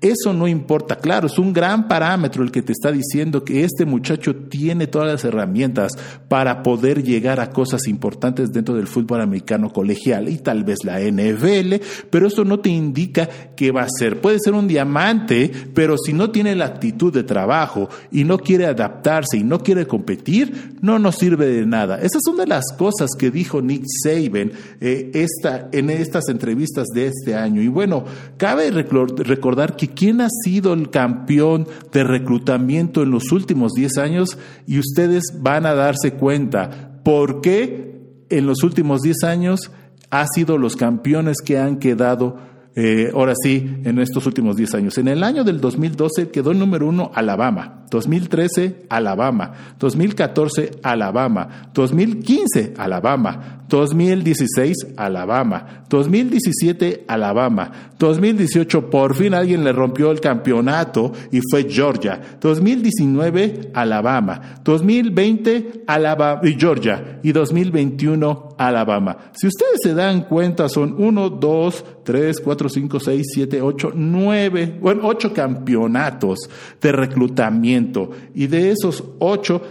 eso 0.03 0.33
no 0.33 0.49
importa, 0.49 0.97
claro, 0.97 1.27
es 1.27 1.39
un 1.39 1.53
gran 1.53 1.87
parámetro 1.87 2.43
el 2.43 2.51
que 2.51 2.61
te 2.61 2.73
está 2.73 2.91
diciendo 2.91 3.45
que 3.45 3.63
este 3.63 3.85
muchacho 3.85 4.35
tiene 4.35 4.85
todas 4.85 5.07
las 5.07 5.23
herramientas 5.23 5.93
para 6.27 6.61
poder 6.61 7.03
llegar 7.03 7.39
a 7.39 7.51
cosas 7.51 7.87
importantes 7.87 8.51
dentro 8.51 8.75
del 8.75 8.87
fútbol 8.87 9.21
americano 9.21 9.71
colegial 9.71 10.27
y 10.27 10.39
tal 10.39 10.65
vez 10.65 10.79
la 10.83 10.99
NFL, 10.99 11.75
pero 12.09 12.27
eso 12.27 12.43
no 12.43 12.59
te 12.59 12.69
indica 12.69 13.29
qué 13.55 13.71
va 13.71 13.83
a 13.83 13.87
ser. 13.89 14.19
Puede 14.19 14.39
ser 14.39 14.53
un 14.53 14.67
diamante, 14.67 15.49
pero 15.73 15.97
si 15.97 16.11
no 16.11 16.31
tiene 16.31 16.53
la 16.53 16.65
actitud 16.65 17.13
de 17.13 17.23
trabajo 17.23 17.87
y 18.11 18.25
no 18.25 18.39
quiere 18.39 18.65
adaptarse 18.65 19.37
y 19.37 19.43
no 19.45 19.59
quiere 19.59 19.87
competir, 19.87 20.75
no 20.81 20.99
nos 20.99 21.15
sirve 21.15 21.45
de 21.45 21.65
nada. 21.65 21.99
Esas 22.01 22.23
son 22.25 22.35
de 22.35 22.47
las 22.47 22.65
cosas 22.77 23.11
que 23.17 23.31
dijo 23.31 23.61
Nick 23.61 23.85
Saban 24.03 24.51
eh, 24.81 25.11
esta, 25.13 25.69
en 25.71 25.89
estas 25.89 26.27
entrevistas 26.27 26.87
de 26.93 27.07
este 27.07 27.35
año. 27.35 27.61
Y 27.61 27.69
bueno, 27.69 28.03
cabe 28.35 28.69
recordar 28.69 29.77
que 29.77 29.92
quién 29.95 30.21
ha 30.21 30.27
sido 30.43 30.73
el 30.73 30.89
campeón 30.89 31.67
de 31.91 32.03
reclutamiento 32.03 33.03
en 33.03 33.11
los 33.11 33.31
últimos 33.31 33.73
10 33.73 33.97
años 33.97 34.37
y 34.67 34.79
ustedes 34.79 35.23
van 35.39 35.65
a 35.65 35.73
darse 35.73 36.13
cuenta 36.13 36.99
por 37.03 37.41
qué 37.41 38.01
en 38.29 38.45
los 38.45 38.63
últimos 38.63 39.01
10 39.01 39.23
años 39.23 39.71
ha 40.09 40.25
sido 40.27 40.57
los 40.57 40.75
campeones 40.75 41.37
que 41.43 41.57
han 41.57 41.77
quedado 41.77 42.52
eh, 42.75 43.11
ahora 43.13 43.33
sí, 43.35 43.81
en 43.83 43.99
estos 43.99 44.25
últimos 44.25 44.55
10 44.55 44.75
años. 44.75 44.97
En 44.97 45.07
el 45.07 45.23
año 45.23 45.43
del 45.43 45.61
2012 45.61 46.29
quedó 46.29 46.51
el 46.51 46.57
número 46.57 46.87
uno 46.87 47.11
Alabama, 47.13 47.85
2013 47.91 48.87
Alabama, 48.89 49.75
2014 49.77 50.71
Alabama, 50.81 51.69
2015 51.71 52.73
Alabama, 52.75 53.65
2016 53.69 54.75
Alabama, 54.97 55.83
2017 55.87 57.05
Alabama, 57.07 57.71
2018 57.99 58.89
por 58.89 59.13
fin 59.13 59.35
alguien 59.35 59.63
le 59.63 59.71
rompió 59.71 60.09
el 60.09 60.19
campeonato 60.19 61.13
y 61.31 61.41
fue 61.51 61.69
Georgia, 61.69 62.19
2019 62.41 63.69
Alabama, 63.75 64.55
2020 64.63 65.83
Alabama 65.85 66.41
y 66.43 66.53
Georgia 66.53 67.19
y 67.21 67.31
2021 67.31 68.52
Alabama. 68.67 69.17
Si 69.33 69.47
ustedes 69.47 69.79
se 69.81 69.93
dan 69.93 70.21
cuenta 70.21 70.69
son 70.69 70.95
1, 70.97 71.29
2, 71.29 71.85
3, 72.03 72.41
4, 72.41 72.69
5, 72.69 72.99
6, 72.99 73.27
7, 73.33 73.61
8, 73.61 73.91
9, 73.95 74.79
bueno, 74.81 75.01
8 75.05 75.33
campeonatos 75.33 76.49
de 76.81 76.91
reclutamiento 76.91 78.11
y 78.33 78.47
de 78.47 78.71
esos 78.71 79.03
8, 79.19 79.61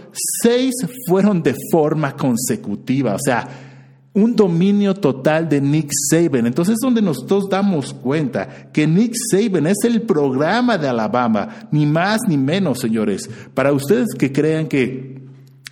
6 0.41 0.73
fueron 1.07 1.43
de 1.43 1.55
forma 1.71 2.15
consecutiva, 2.15 3.15
o 3.15 3.19
sea, 3.19 3.47
un 4.15 4.35
dominio 4.35 4.93
total 4.93 5.49
de 5.49 5.59
Nick 5.59 5.89
Saban. 6.09 6.45
Entonces 6.45 6.75
es 6.75 6.79
donde 6.81 7.01
nosotros 7.01 7.45
damos 7.49 7.93
cuenta 7.93 8.69
que 8.71 8.85
Nick 8.85 9.13
Saban 9.31 9.67
es 9.67 9.77
el 9.83 10.03
programa 10.03 10.77
de 10.77 10.87
Alabama, 10.87 11.67
ni 11.71 11.85
más 11.85 12.21
ni 12.27 12.37
menos, 12.37 12.79
señores. 12.79 13.29
Para 13.53 13.73
ustedes 13.73 14.09
que 14.17 14.31
crean 14.31 14.67
que 14.67 15.22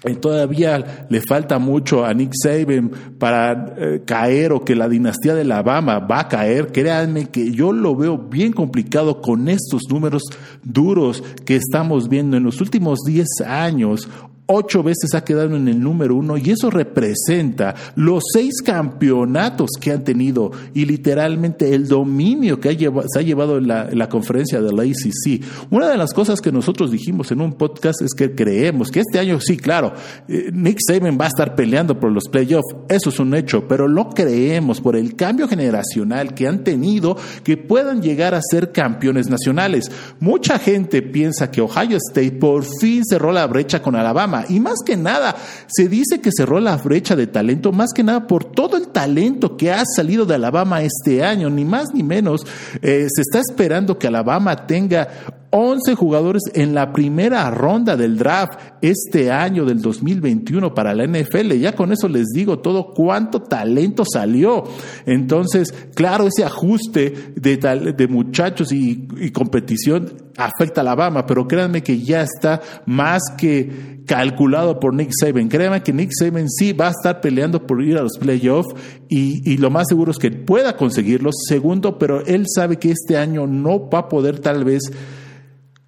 eh, 0.03 0.15
todavía 0.15 1.05
le 1.09 1.21
falta 1.21 1.59
mucho 1.59 2.03
a 2.03 2.13
Nick 2.13 2.31
Saban 2.33 2.91
para 3.19 3.75
eh, 3.77 4.01
caer 4.03 4.51
o 4.51 4.65
que 4.65 4.75
la 4.75 4.89
dinastía 4.89 5.35
de 5.35 5.41
Alabama 5.41 5.99
va 5.99 6.21
a 6.21 6.27
caer, 6.27 6.71
créanme 6.71 7.29
que 7.29 7.51
yo 7.51 7.71
lo 7.71 7.95
veo 7.95 8.17
bien 8.17 8.51
complicado 8.51 9.21
con 9.21 9.47
estos 9.47 9.83
números 9.89 10.23
duros 10.63 11.23
que 11.45 11.55
estamos 11.55 12.09
viendo 12.09 12.35
en 12.35 12.43
los 12.43 12.61
últimos 12.61 13.01
10 13.05 13.27
años 13.45 14.09
ocho 14.51 14.83
veces 14.83 15.13
ha 15.13 15.23
quedado 15.23 15.55
en 15.55 15.67
el 15.67 15.79
número 15.79 16.15
uno 16.15 16.37
y 16.37 16.51
eso 16.51 16.69
representa 16.69 17.75
los 17.95 18.23
seis 18.33 18.61
campeonatos 18.63 19.71
que 19.79 19.91
han 19.91 20.03
tenido 20.03 20.51
y 20.73 20.85
literalmente 20.85 21.73
el 21.73 21.87
dominio 21.87 22.59
que 22.59 22.77
se 22.77 23.19
ha 23.19 23.21
llevado 23.21 23.57
en 23.57 23.67
la, 23.67 24.09
conferencia 24.09 24.61
de 24.61 24.73
la 24.73 24.83
ACC. 24.83 25.43
Una 25.69 25.87
de 25.87 25.97
las 25.97 26.13
cosas 26.13 26.41
que 26.41 26.51
nosotros 26.51 26.91
dijimos 26.91 27.31
en 27.31 27.41
un 27.41 27.53
podcast 27.53 28.01
es 28.01 28.13
que 28.13 28.35
creemos 28.35 28.91
que 28.91 28.99
este 28.99 29.19
año 29.19 29.39
sí, 29.39 29.57
claro, 29.57 29.93
eh, 30.27 30.49
Nick 30.53 30.79
Saban 30.85 31.17
va 31.19 31.25
a 31.25 31.29
estar 31.29 31.55
peleando 31.55 31.99
por 31.99 32.11
los 32.11 32.27
playoffs, 32.27 32.75
eso 32.89 33.09
es 33.09 33.19
un 33.19 33.33
hecho, 33.33 33.67
pero 33.67 33.87
lo 33.87 34.09
creemos 34.09 34.81
por 34.81 34.95
el 34.95 35.15
cambio 35.15 35.47
generacional 35.47 36.33
que 36.33 36.47
han 36.47 36.63
tenido 36.63 37.15
que 37.43 37.57
puedan 37.57 38.01
llegar 38.01 38.33
a 38.33 38.41
ser 38.41 38.71
campeones 38.71 39.29
nacionales. 39.29 39.91
Mucha 40.19 40.59
gente 40.59 41.01
piensa 41.01 41.51
que 41.51 41.61
Ohio 41.61 41.97
State 41.97 42.33
por 42.33 42.65
fin 42.79 43.03
cerró 43.05 43.31
la 43.31 43.47
brecha 43.47 43.81
con 43.81 43.95
Alabama 43.95 44.40
y 44.49 44.59
más 44.59 44.79
que 44.85 44.97
nada, 44.97 45.35
se 45.67 45.87
dice 45.87 46.21
que 46.21 46.31
cerró 46.35 46.59
la 46.59 46.77
brecha 46.77 47.15
de 47.15 47.27
talento, 47.27 47.71
más 47.71 47.91
que 47.93 48.03
nada 48.03 48.27
por 48.27 48.43
todo 48.43 48.77
el 48.77 48.89
talento 48.89 49.57
que 49.57 49.71
ha 49.71 49.83
salido 49.85 50.25
de 50.25 50.35
Alabama 50.35 50.81
este 50.81 51.23
año, 51.23 51.49
ni 51.49 51.65
más 51.65 51.93
ni 51.93 52.03
menos. 52.03 52.45
Eh, 52.81 53.07
se 53.13 53.21
está 53.21 53.39
esperando 53.39 53.97
que 53.97 54.07
Alabama 54.07 54.67
tenga 54.67 55.07
11 55.51 55.95
jugadores 55.95 56.43
en 56.53 56.73
la 56.73 56.93
primera 56.93 57.51
ronda 57.51 57.97
del 57.97 58.17
draft 58.17 58.57
este 58.81 59.31
año 59.31 59.65
del 59.65 59.81
2021 59.81 60.73
para 60.73 60.93
la 60.93 61.05
NFL. 61.05 61.51
Ya 61.53 61.75
con 61.75 61.91
eso 61.91 62.07
les 62.07 62.27
digo 62.33 62.59
todo 62.59 62.93
cuánto 62.93 63.41
talento 63.41 64.03
salió. 64.05 64.63
Entonces, 65.05 65.73
claro, 65.93 66.27
ese 66.27 66.45
ajuste 66.45 67.33
de, 67.35 67.57
de 67.57 68.07
muchachos 68.07 68.71
y, 68.71 69.07
competición 69.31 70.13
afecta 70.37 70.81
a 70.81 70.83
Alabama, 70.83 71.25
pero 71.25 71.47
créanme 71.47 71.83
que 71.83 71.99
ya 71.99 72.21
está 72.21 72.61
más 72.85 73.21
que 73.37 74.01
calculado 74.07 74.79
por 74.79 74.95
Nick 74.95 75.11
Saban. 75.19 75.49
Créanme 75.49 75.83
que 75.83 75.91
Nick 75.91 76.11
Saban 76.17 76.49
sí 76.49 76.71
va 76.71 76.87
a 76.87 76.91
estar 76.91 77.19
peleando 77.19 77.67
por 77.67 77.83
ir 77.83 77.97
a 77.97 78.03
los 78.03 78.17
playoffs 78.17 78.73
y, 79.09 79.41
y, 79.49 79.57
lo 79.57 79.69
más 79.69 79.87
seguro 79.89 80.11
es 80.11 80.17
que 80.17 80.31
pueda 80.31 80.77
conseguirlos. 80.77 81.35
Segundo, 81.47 81.99
pero 81.99 82.25
él 82.25 82.45
sabe 82.47 82.77
que 82.77 82.91
este 82.91 83.17
año 83.17 83.47
no 83.47 83.89
va 83.89 83.99
a 83.99 84.09
poder 84.09 84.39
tal 84.39 84.63
vez 84.63 84.91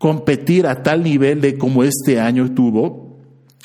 competir 0.03 0.67
a 0.67 0.83
tal 0.83 1.01
nivel 1.01 1.39
de 1.39 1.57
como 1.57 1.81
este 1.81 2.19
año 2.19 2.53
tuvo, 2.53 3.21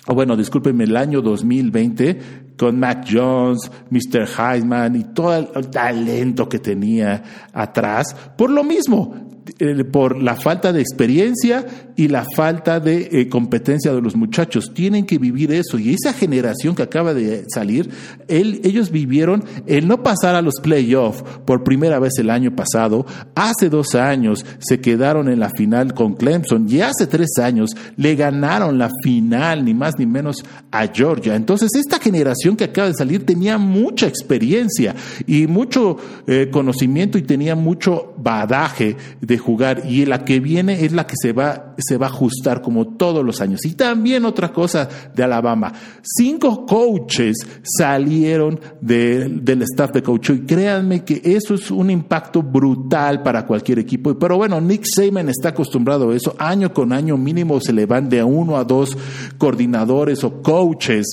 o 0.06 0.14
bueno, 0.14 0.36
discúlpenme, 0.36 0.84
el 0.84 0.96
año 0.96 1.20
2020, 1.20 2.54
con 2.56 2.78
Matt 2.78 3.08
Jones, 3.10 3.68
Mr. 3.90 4.28
Heisman 4.38 4.94
y 4.94 5.02
todo 5.12 5.36
el 5.36 5.68
talento 5.68 6.48
que 6.48 6.60
tenía 6.60 7.48
atrás, 7.52 8.14
por 8.36 8.50
lo 8.50 8.62
mismo, 8.62 9.27
eh, 9.58 9.84
por 9.84 10.22
la 10.22 10.36
falta 10.36 10.72
de 10.72 10.80
experiencia 10.80 11.66
y 11.96 12.08
la 12.08 12.24
falta 12.36 12.80
de 12.80 13.08
eh, 13.10 13.28
competencia 13.28 13.92
de 13.92 14.00
los 14.00 14.16
muchachos. 14.16 14.72
Tienen 14.74 15.06
que 15.06 15.18
vivir 15.18 15.52
eso. 15.52 15.78
Y 15.78 15.94
esa 15.94 16.12
generación 16.12 16.74
que 16.74 16.82
acaba 16.82 17.14
de 17.14 17.44
salir, 17.52 17.90
ellos 18.28 18.90
vivieron 18.90 19.44
el 19.66 19.88
no 19.88 20.02
pasar 20.02 20.34
a 20.34 20.42
los 20.42 20.54
playoffs 20.62 21.22
por 21.44 21.64
primera 21.64 21.98
vez 21.98 22.18
el 22.18 22.30
año 22.30 22.54
pasado. 22.54 23.06
Hace 23.34 23.68
dos 23.68 23.94
años 23.94 24.44
se 24.58 24.80
quedaron 24.80 25.28
en 25.28 25.40
la 25.40 25.50
final 25.50 25.94
con 25.94 26.14
Clemson 26.14 26.66
y 26.68 26.80
hace 26.80 27.06
tres 27.06 27.38
años 27.38 27.70
le 27.96 28.14
ganaron 28.14 28.78
la 28.78 28.90
final, 29.02 29.64
ni 29.64 29.74
más 29.74 29.94
ni 29.98 30.06
menos, 30.06 30.44
a 30.70 30.86
Georgia. 30.86 31.34
Entonces, 31.34 31.70
esta 31.74 31.98
generación 31.98 32.56
que 32.56 32.64
acaba 32.64 32.88
de 32.88 32.94
salir 32.94 33.24
tenía 33.24 33.58
mucha 33.58 34.06
experiencia 34.06 34.94
y 35.26 35.46
mucho 35.46 35.96
eh, 36.26 36.48
conocimiento 36.50 37.18
y 37.18 37.22
tenía 37.22 37.54
mucho 37.54 38.14
badaje 38.18 38.96
de 39.20 39.37
jugar 39.38 39.82
y 39.88 40.04
la 40.04 40.24
que 40.24 40.40
viene 40.40 40.84
es 40.84 40.92
la 40.92 41.06
que 41.06 41.14
se 41.20 41.32
va, 41.32 41.74
se 41.78 41.96
va 41.96 42.06
a 42.06 42.10
ajustar 42.10 42.62
como 42.62 42.96
todos 42.96 43.24
los 43.24 43.40
años. 43.40 43.64
Y 43.64 43.72
también 43.72 44.24
otra 44.24 44.52
cosa 44.52 44.88
de 45.14 45.22
Alabama, 45.22 45.72
cinco 46.02 46.66
coaches 46.66 47.36
salieron 47.62 48.60
del 48.80 49.62
staff 49.62 49.92
de 49.92 50.02
coach 50.02 50.30
y 50.30 50.40
créanme 50.40 51.04
que 51.04 51.20
eso 51.24 51.54
es 51.54 51.70
un 51.70 51.90
impacto 51.90 52.42
brutal 52.42 53.22
para 53.22 53.46
cualquier 53.46 53.78
equipo. 53.78 54.18
Pero 54.18 54.36
bueno, 54.36 54.60
Nick 54.60 54.84
Saban 54.84 55.28
está 55.28 55.50
acostumbrado 55.50 56.10
a 56.10 56.16
eso, 56.16 56.34
año 56.38 56.72
con 56.72 56.92
año 56.92 57.16
mínimo 57.16 57.60
se 57.60 57.72
le 57.72 57.86
van 57.86 58.08
de 58.08 58.22
uno 58.22 58.56
a 58.56 58.64
dos 58.64 58.96
coordinadores 59.38 60.24
o 60.24 60.42
coaches 60.42 61.06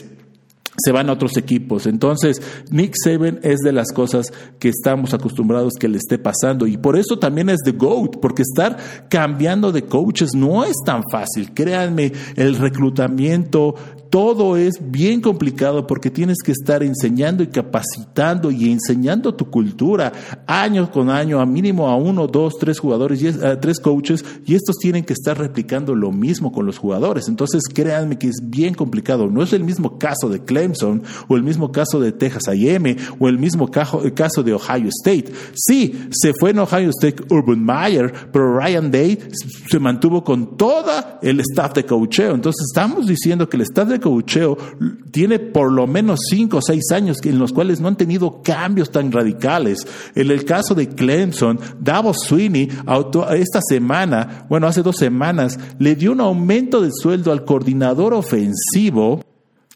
se 0.77 0.91
van 0.91 1.09
a 1.09 1.13
otros 1.13 1.37
equipos. 1.37 1.85
Entonces, 1.87 2.41
Nick 2.69 2.95
Saban 3.01 3.39
es 3.43 3.59
de 3.59 3.71
las 3.71 3.91
cosas 3.91 4.31
que 4.59 4.69
estamos 4.69 5.13
acostumbrados 5.13 5.73
que 5.79 5.87
le 5.87 5.97
esté 5.97 6.17
pasando. 6.17 6.67
Y 6.67 6.77
por 6.77 6.97
eso 6.97 7.17
también 7.17 7.49
es 7.49 7.59
de 7.65 7.71
GOAT, 7.71 8.17
porque 8.21 8.41
estar 8.41 8.77
cambiando 9.09 9.71
de 9.71 9.83
coaches 9.83 10.31
no 10.35 10.63
es 10.63 10.75
tan 10.85 11.03
fácil. 11.11 11.53
Créanme, 11.53 12.11
el 12.35 12.55
reclutamiento 12.55 13.75
todo 14.09 14.57
es 14.57 14.79
bien 14.79 15.21
complicado 15.21 15.87
porque 15.87 16.09
tienes 16.09 16.37
que 16.43 16.51
estar 16.51 16.83
enseñando 16.83 17.43
y 17.43 17.47
capacitando 17.47 18.51
y 18.51 18.71
enseñando 18.71 19.33
tu 19.33 19.49
cultura 19.49 20.11
año 20.47 20.89
con 20.91 21.09
año, 21.09 21.39
a 21.39 21.45
mínimo 21.45 21.87
a 21.89 21.95
uno, 21.95 22.27
dos, 22.27 22.55
tres 22.59 22.79
jugadores, 22.79 23.21
y 23.21 23.31
tres 23.61 23.79
coaches, 23.79 24.23
y 24.45 24.55
estos 24.55 24.77
tienen 24.77 25.03
que 25.03 25.13
estar 25.13 25.37
replicando 25.37 25.95
lo 25.95 26.11
mismo 26.11 26.51
con 26.51 26.65
los 26.65 26.77
jugadores. 26.77 27.27
Entonces, 27.27 27.63
créanme 27.71 28.17
que 28.17 28.27
es 28.27 28.37
bien 28.43 28.73
complicado. 28.73 29.27
No 29.27 29.43
es 29.43 29.53
el 29.53 29.63
mismo 29.63 29.97
caso 29.97 30.29
de 30.29 30.43
Clemson 30.43 31.03
o 31.27 31.35
el 31.35 31.43
mismo 31.43 31.71
caso 31.71 31.99
de 31.99 32.11
Texas 32.11 32.47
A&M 32.47 32.95
o 33.19 33.27
el 33.27 33.37
mismo 33.37 33.69
caso 33.69 34.43
de 34.43 34.53
Ohio 34.53 34.89
State. 34.89 35.31
Sí, 35.55 36.07
se 36.11 36.33
fue 36.39 36.51
en 36.51 36.59
Ohio 36.59 36.89
State 36.89 37.23
Urban 37.29 37.63
Meyer, 37.63 38.13
pero 38.31 38.57
Ryan 38.57 38.91
Day 38.91 39.17
se 39.69 39.79
mantuvo 39.79 40.23
con 40.23 40.57
toda 40.57 41.19
el 41.21 41.39
staff 41.39 41.73
de 41.73 41.85
coacheo. 41.85 42.35
Entonces, 42.35 42.65
estamos 42.71 43.07
diciendo 43.07 43.49
que 43.49 43.57
el 43.57 43.63
staff 43.63 43.87
de 43.87 43.94
coacheo 43.99 44.57
tiene 45.11 45.39
por 45.39 45.71
lo 45.71 45.87
menos 45.87 46.19
cinco 46.29 46.57
o 46.57 46.61
seis 46.61 46.91
años 46.91 47.17
en 47.23 47.39
los 47.39 47.53
cuales 47.53 47.79
no 47.79 47.87
han 47.87 47.97
tenido 47.97 48.41
cambios 48.41 48.91
tan 48.91 49.11
radicales. 49.11 49.85
En 50.15 50.31
el 50.31 50.45
caso 50.45 50.75
de 50.75 50.89
Clemson, 50.89 51.59
Davos 51.79 52.17
Sweeney 52.21 52.69
esta 53.35 53.61
semana, 53.61 54.45
bueno, 54.49 54.67
hace 54.67 54.81
dos 54.81 54.97
semanas, 54.97 55.59
le 55.79 55.95
dio 55.95 56.11
un 56.11 56.21
aumento 56.21 56.81
de 56.81 56.91
sueldo 56.91 57.31
al 57.31 57.45
coordinador 57.45 58.13
ofensivo 58.13 59.21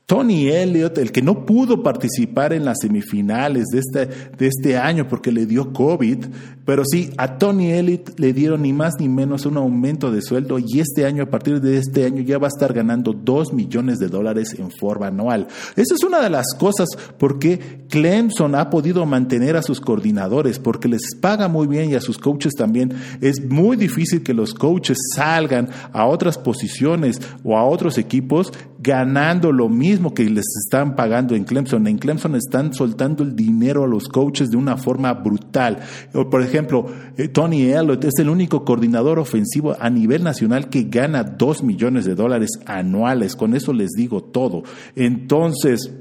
Tony 0.09 0.47
Elliott, 0.47 0.97
el 0.97 1.11
que 1.11 1.21
no 1.21 1.45
pudo 1.45 1.83
participar 1.83 2.51
en 2.51 2.65
las 2.65 2.79
semifinales 2.81 3.65
de 3.71 3.77
este, 3.77 4.05
de 4.35 4.47
este 4.47 4.75
año 4.75 5.07
porque 5.07 5.31
le 5.31 5.45
dio 5.45 5.71
COVID, 5.71 6.25
pero 6.65 6.83
sí, 6.83 7.11
a 7.17 7.37
Tony 7.37 7.73
Elliott 7.73 8.19
le 8.19 8.33
dieron 8.33 8.63
ni 8.63 8.73
más 8.73 8.95
ni 8.99 9.07
menos 9.07 9.45
un 9.45 9.57
aumento 9.57 10.11
de 10.11 10.23
sueldo 10.23 10.57
y 10.57 10.79
este 10.79 11.05
año, 11.05 11.21
a 11.21 11.29
partir 11.29 11.61
de 11.61 11.77
este 11.77 12.05
año, 12.05 12.23
ya 12.23 12.39
va 12.39 12.47
a 12.47 12.53
estar 12.55 12.73
ganando 12.73 13.13
dos 13.13 13.53
millones 13.53 13.99
de 13.99 14.07
dólares 14.07 14.55
en 14.57 14.71
forma 14.71 15.07
anual. 15.07 15.47
Esa 15.75 15.93
es 15.93 16.03
una 16.03 16.21
de 16.21 16.31
las 16.31 16.55
cosas 16.57 16.89
porque 17.19 17.85
Clemson 17.87 18.55
ha 18.55 18.71
podido 18.71 19.05
mantener 19.05 19.57
a 19.57 19.61
sus 19.61 19.79
coordinadores, 19.79 20.57
porque 20.57 20.87
les 20.87 21.15
paga 21.21 21.47
muy 21.47 21.67
bien 21.67 21.91
y 21.91 21.95
a 21.95 22.01
sus 22.01 22.17
coaches 22.17 22.53
también. 22.53 22.93
Es 23.21 23.47
muy 23.47 23.77
difícil 23.77 24.23
que 24.23 24.33
los 24.33 24.55
coaches 24.55 24.97
salgan 25.15 25.69
a 25.93 26.07
otras 26.07 26.39
posiciones 26.39 27.21
o 27.43 27.55
a 27.57 27.63
otros 27.63 27.99
equipos 27.99 28.51
ganando 28.81 29.51
lo 29.51 29.67
mismo 29.67 30.13
que 30.13 30.23
les 30.23 30.45
están 30.63 30.95
pagando 30.95 31.35
en 31.35 31.43
Clemson. 31.43 31.85
En 31.87 31.97
Clemson 31.97 32.35
están 32.35 32.73
soltando 32.73 33.23
el 33.23 33.35
dinero 33.35 33.83
a 33.83 33.87
los 33.87 34.07
coaches 34.07 34.49
de 34.49 34.57
una 34.57 34.77
forma 34.77 35.13
brutal. 35.13 35.79
Por 36.31 36.41
ejemplo, 36.41 36.85
eh, 37.17 37.27
Tony 37.27 37.63
Elliott 37.63 38.05
es 38.05 38.17
el 38.19 38.29
único 38.29 38.63
coordinador 38.63 39.19
ofensivo 39.19 39.75
a 39.77 39.89
nivel 39.89 40.23
nacional 40.23 40.69
que 40.69 40.83
gana 40.83 41.23
dos 41.23 41.61
millones 41.61 42.05
de 42.05 42.15
dólares 42.15 42.51
anuales. 42.65 43.35
Con 43.35 43.53
eso 43.53 43.73
les 43.73 43.89
digo 43.91 44.23
todo. 44.23 44.63
Entonces, 44.95 45.91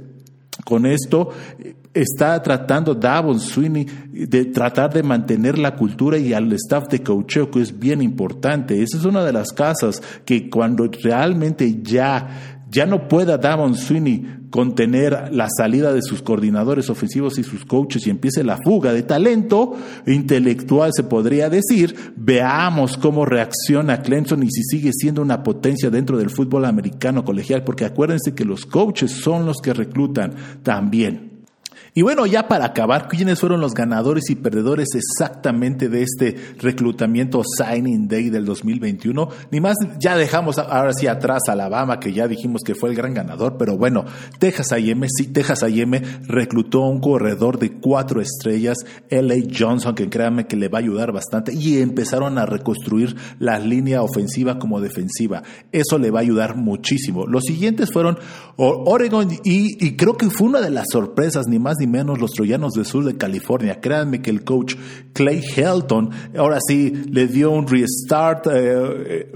con 0.65 0.87
esto 0.87 1.31
eh, 1.59 1.75
está 1.95 2.41
tratando 2.43 2.95
Davon 2.95 3.41
Sweeney 3.41 3.87
de 4.13 4.45
tratar 4.47 4.93
de 4.93 5.03
mantener 5.03 5.59
la 5.59 5.75
cultura 5.75 6.17
y 6.19 6.33
al 6.33 6.53
staff 6.53 6.89
de 6.89 7.03
coacheo, 7.03 7.51
que 7.51 7.61
es 7.61 7.77
bien 7.77 8.03
importante. 8.03 8.81
Esa 8.83 8.99
es 8.99 9.05
una 9.05 9.25
de 9.25 9.33
las 9.33 9.53
casas 9.53 10.01
que 10.25 10.49
cuando 10.49 10.89
realmente 11.03 11.83
ya 11.83 12.58
ya 12.71 12.87
no 12.87 13.09
pueda 13.09 13.39
Davon 13.39 13.75
Sweeney 13.75 14.39
contener 14.51 15.31
la 15.33 15.49
salida 15.55 15.93
de 15.93 16.03
sus 16.03 16.23
coordinadores 16.23 16.91
ofensivos 16.91 17.39
y 17.39 17.45
sus 17.45 17.65
coaches 17.65 18.07
y 18.07 18.11
empiece 18.11 18.45
la 18.45 18.59
fuga 18.59 18.93
de 18.93 19.03
talento 19.03 19.77
intelectual, 20.07 20.93
se 20.95 21.05
podría 21.05 21.51
decir, 21.51 21.95
veamos 22.17 22.97
cómo 22.97 23.25
reacciona 23.25 24.03
Clemson 24.03 24.43
y 24.43 24.51
si 24.51 24.63
sigue 24.63 24.93
siendo 24.93 25.23
una 25.23 25.43
potencia 25.43 25.91
dentro 25.91 26.17
del 26.17 26.31
fútbol 26.31 26.65
americano 26.65 27.25
colegial, 27.25 27.65
porque 27.65 27.85
acuérdense 27.85 28.35
que 28.35 28.45
los 28.45 28.65
coaches 28.67 29.13
son 29.13 29.47
los 29.47 29.59
que 29.59 29.75
reclutan 29.75 30.35
también. 30.63 31.28
Y 31.99 32.03
bueno, 32.03 32.27
ya 32.27 32.47
para 32.47 32.67
acabar, 32.67 33.09
¿quiénes 33.09 33.41
fueron 33.41 33.61
los 33.61 33.75
ganadores 33.75 34.31
y 34.31 34.37
perdedores 34.37 34.91
exactamente 34.95 35.89
de 35.89 36.05
este 36.05 36.37
reclutamiento 36.61 37.43
Signing 37.43 38.07
Day 38.07 38.31
del 38.31 38.45
2021? 38.45 39.29
Ni 39.51 39.61
más, 39.61 39.75
ya 39.99 40.17
dejamos 40.17 40.59
ahora 40.59 40.93
sí 40.93 41.09
atrás 41.09 41.49
a 41.49 41.53
Alabama, 41.55 41.99
que 41.99 42.13
ya 42.13 42.29
dijimos 42.29 42.63
que 42.65 42.77
fue 42.77 42.91
el 42.91 42.95
gran 42.95 43.15
ganador, 43.15 43.57
pero 43.59 43.77
bueno, 43.77 44.05
Texas 44.39 44.71
A&M, 44.71 45.09
sí, 45.11 45.33
Texas 45.33 45.65
A&M 45.65 46.01
reclutó 46.29 46.85
a 46.85 46.89
un 46.89 47.01
corredor 47.01 47.59
de 47.59 47.81
cuatro 47.81 48.21
estrellas, 48.21 48.77
L.A. 49.09 49.37
Johnson, 49.53 49.97
que 49.97 50.09
créanme 50.09 50.47
que 50.47 50.55
le 50.55 50.69
va 50.69 50.79
a 50.79 50.83
ayudar 50.83 51.11
bastante, 51.11 51.53
y 51.53 51.79
empezaron 51.81 52.39
a 52.39 52.47
reconstruir 52.47 53.17
la 53.41 53.59
línea 53.59 54.03
ofensiva 54.03 54.61
como 54.61 54.81
defensiva. 54.81 55.43
Eso 55.73 55.99
le 55.99 56.13
va 56.13 56.21
a 56.21 56.23
ayudar 56.23 56.55
muchísimo. 56.55 57.27
Los 57.27 57.43
siguientes 57.43 57.91
fueron 57.91 58.21
Oregon, 58.57 59.33
y, 59.43 59.85
y 59.85 59.97
creo 59.97 60.17
que 60.17 60.31
fue 60.31 60.47
una 60.47 60.61
de 60.61 60.71
las 60.71 60.87
sorpresas, 60.93 61.49
ni 61.49 61.59
más 61.59 61.75
ni 61.81 61.88
menos 61.89 62.21
los 62.21 62.33
Troyanos 62.33 62.75
del 62.75 62.87
sur 62.87 63.05
de 63.05 63.17
California. 63.17 63.81
Créanme 63.81 64.23
que 64.23 64.31
el 64.31 64.45
coach 64.45 64.77
Clay 65.13 65.43
Helton 65.57 66.11
ahora 66.37 66.59
sí 66.67 66.91
le 67.11 67.27
dio 67.27 67.51
un 67.51 67.67
restart. 67.67 68.47
Eh, 68.47 68.53
eh, 68.55 69.33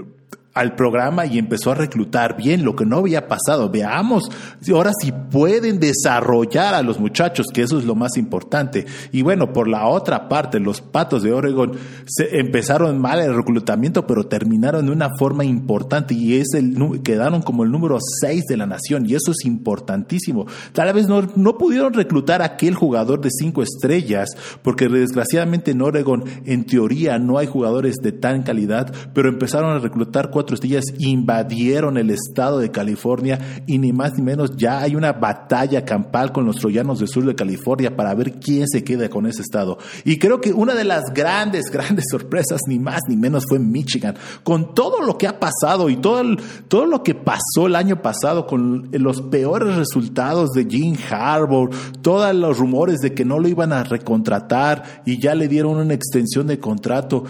al 0.53 0.75
programa 0.75 1.25
y 1.25 1.39
empezó 1.39 1.71
a 1.71 1.75
reclutar 1.75 2.37
bien, 2.37 2.63
lo 2.63 2.75
que 2.75 2.85
no 2.85 2.97
había 2.97 3.27
pasado. 3.27 3.69
Veamos 3.69 4.29
ahora 4.71 4.91
si 4.99 5.11
pueden 5.11 5.79
desarrollar 5.79 6.73
a 6.75 6.83
los 6.83 6.99
muchachos, 6.99 7.47
que 7.53 7.63
eso 7.63 7.79
es 7.79 7.85
lo 7.85 7.95
más 7.95 8.17
importante. 8.17 8.85
Y 9.11 9.21
bueno, 9.23 9.51
por 9.51 9.67
la 9.67 9.87
otra 9.87 10.29
parte, 10.29 10.59
los 10.59 10.81
Patos 10.81 11.23
de 11.23 11.33
Oregon 11.33 11.73
se 12.05 12.39
empezaron 12.39 12.99
mal 12.99 13.19
el 13.19 13.35
reclutamiento, 13.35 14.05
pero 14.05 14.27
terminaron 14.27 14.85
de 14.85 14.91
una 14.91 15.09
forma 15.17 15.43
importante 15.43 16.13
y 16.13 16.35
es 16.35 16.53
el, 16.53 17.01
quedaron 17.03 17.41
como 17.41 17.63
el 17.63 17.71
número 17.71 17.97
6 18.21 18.43
de 18.47 18.57
la 18.57 18.65
nación 18.65 19.09
y 19.09 19.15
eso 19.15 19.31
es 19.31 19.45
importantísimo. 19.45 20.45
Tal 20.71 20.93
vez 20.93 21.07
no, 21.07 21.21
no 21.35 21.57
pudieron 21.57 21.93
reclutar 21.93 22.41
a 22.41 22.45
aquel 22.45 22.75
jugador 22.75 23.21
de 23.21 23.29
cinco 23.31 23.63
estrellas, 23.63 24.29
porque 24.61 24.87
desgraciadamente 24.87 25.71
en 25.71 25.81
Oregon, 25.81 26.23
en 26.45 26.65
teoría, 26.65 27.17
no 27.17 27.37
hay 27.37 27.47
jugadores 27.47 27.95
de 28.01 28.11
tan 28.11 28.43
calidad, 28.43 28.93
pero 29.13 29.29
empezaron 29.29 29.71
a 29.71 29.79
reclutar 29.79 30.29
cuatro 30.43 30.57
invadieron 30.99 31.97
el 31.97 32.09
estado 32.09 32.59
de 32.59 32.71
California 32.71 33.63
y 33.67 33.77
ni 33.77 33.93
más 33.93 34.13
ni 34.17 34.23
menos 34.23 34.55
ya 34.55 34.79
hay 34.79 34.95
una 34.95 35.13
batalla 35.13 35.85
campal 35.85 36.31
con 36.31 36.45
los 36.45 36.57
troyanos 36.57 36.99
del 36.99 37.07
sur 37.07 37.25
de 37.25 37.35
California 37.35 37.95
para 37.95 38.13
ver 38.13 38.39
quién 38.39 38.67
se 38.67 38.83
queda 38.83 39.09
con 39.09 39.25
ese 39.25 39.41
estado. 39.41 39.77
Y 40.03 40.17
creo 40.17 40.41
que 40.41 40.53
una 40.53 40.73
de 40.73 40.83
las 40.83 41.03
grandes, 41.13 41.65
grandes 41.71 42.05
sorpresas, 42.09 42.61
ni 42.67 42.79
más 42.79 43.01
ni 43.07 43.15
menos, 43.15 43.45
fue 43.47 43.59
Michigan. 43.59 44.15
Con 44.43 44.73
todo 44.73 45.01
lo 45.01 45.17
que 45.17 45.27
ha 45.27 45.39
pasado 45.39 45.89
y 45.89 45.97
todo, 45.97 46.21
todo 46.67 46.85
lo 46.85 47.03
que 47.03 47.15
pasó 47.15 47.67
el 47.67 47.75
año 47.75 48.01
pasado 48.01 48.45
con 48.45 48.89
los 48.91 49.21
peores 49.21 49.75
resultados 49.75 50.51
de 50.51 50.65
Gene 50.69 50.97
Harbour, 51.09 51.69
todos 52.01 52.33
los 52.35 52.57
rumores 52.57 52.99
de 52.99 53.13
que 53.13 53.25
no 53.25 53.39
lo 53.39 53.47
iban 53.47 53.73
a 53.73 53.83
recontratar 53.83 55.01
y 55.05 55.19
ya 55.19 55.35
le 55.35 55.47
dieron 55.47 55.77
una 55.77 55.93
extensión 55.93 56.47
de 56.47 56.59
contrato 56.59 57.23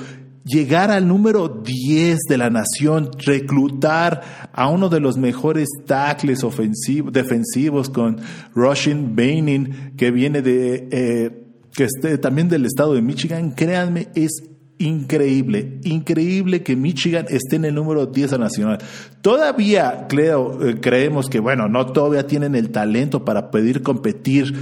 llegar 0.46 0.92
al 0.92 1.08
número 1.08 1.48
10 1.48 2.20
de 2.28 2.38
la 2.38 2.50
nación, 2.50 3.12
reclutar 3.26 4.50
a 4.52 4.70
uno 4.70 4.90
de 4.90 5.00
los 5.00 5.18
mejores 5.18 5.70
tackles 5.86 6.44
ofensivos, 6.44 7.14
defensivos 7.14 7.90
con 7.90 8.18
Rushing 8.54 9.16
Baining, 9.16 9.96
que 9.98 10.12
viene 10.12 10.42
de, 10.42 10.88
eh, 10.92 11.44
que 11.74 11.86
esté 11.86 12.18
también 12.18 12.50
del 12.50 12.66
estado 12.66 12.94
de 12.94 13.02
Michigan, 13.02 13.52
créanme, 13.52 14.10
es 14.16 14.44
increíble, 14.84 15.80
increíble 15.84 16.62
que 16.62 16.76
Michigan 16.76 17.26
esté 17.30 17.56
en 17.56 17.66
el 17.66 17.76
número 17.76 18.06
10 18.06 18.34
a 18.34 18.38
nacional. 18.38 18.80
Todavía 19.22 20.08
creo, 20.10 20.68
eh, 20.68 20.80
creemos 20.82 21.30
que, 21.30 21.40
bueno, 21.40 21.70
no 21.70 21.86
todavía 21.86 22.28
tienen 22.28 22.56
el 22.56 22.72
talento 22.72 23.24
para 23.24 23.52
pedir 23.52 23.82
competir 23.82 24.54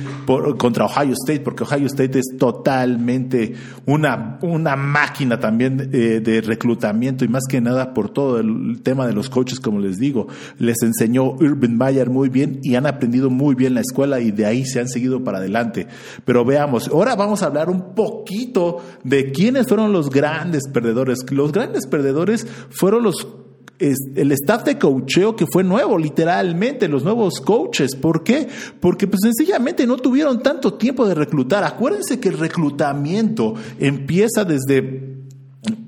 contra 0.57 0.86
Ohio 0.86 1.13
State, 1.13 1.39
porque 1.39 1.63
Ohio 1.63 1.88
State 1.88 2.19
es 2.19 2.38
totalmente 2.38 3.55
una, 3.88 4.38
una 4.43 4.75
máquina 4.75 5.39
también 5.39 5.89
eh, 5.91 6.21
de 6.23 6.41
reclutamiento 6.41 7.25
y 7.25 7.27
más 7.27 7.45
que 7.49 7.60
nada 7.60 7.95
por 7.95 8.12
todo 8.12 8.39
el 8.39 8.81
tema 8.84 9.07
de 9.07 9.13
los 9.13 9.29
coaches, 9.29 9.60
como 9.60 9.79
les 9.79 9.97
digo. 9.97 10.27
Les 10.60 10.77
enseñó 10.84 11.31
Urban 11.31 11.75
Meyer 11.75 12.12
muy 12.12 12.29
bien 12.29 12.60
y 12.62 12.75
han 12.75 12.86
aprendido 12.86 13.31
muy 13.31 13.55
bien 13.55 13.73
la 13.73 13.81
escuela 13.81 14.19
y 14.19 14.29
de 14.29 14.45
ahí 14.45 14.65
se 14.65 14.79
han 14.79 14.88
seguido 14.88 15.23
para 15.23 15.39
adelante. 15.39 15.88
Pero 16.23 16.45
veamos, 16.45 16.88
ahora 16.89 17.15
vamos 17.15 17.41
a 17.41 17.47
hablar 17.47 17.71
un 17.71 17.95
poquito 17.95 18.77
de 19.03 19.31
quiénes 19.31 19.67
fueron 19.67 19.91
los 19.91 20.11
grandes 20.12 20.63
perdedores. 20.71 21.19
Los 21.32 21.52
grandes 21.52 21.88
perdedores 21.88 22.45
fueron 22.69 23.04
los 23.04 23.28
el 23.82 24.32
staff 24.34 24.63
de 24.63 24.78
coacheo 24.78 25.36
que 25.36 25.47
fue 25.52 25.63
nuevo, 25.63 25.97
literalmente, 25.97 26.88
los 26.88 27.04
nuevos 27.04 27.41
coaches. 27.41 27.95
¿Por 27.95 28.24
qué? 28.24 28.47
Porque 28.80 29.08
pues 29.08 29.21
sencillamente 29.24 29.88
no 29.88 29.97
tuvieron 29.97 30.43
tanto 30.43 30.76
tiempo 30.76 31.08
de 31.08 31.15
reclutar. 31.15 31.63
Acuérdense 31.63 32.19
que 32.19 32.30
el 32.30 32.38
reclutamiento 32.38 33.56
empieza 33.80 34.45
desde 34.45 35.11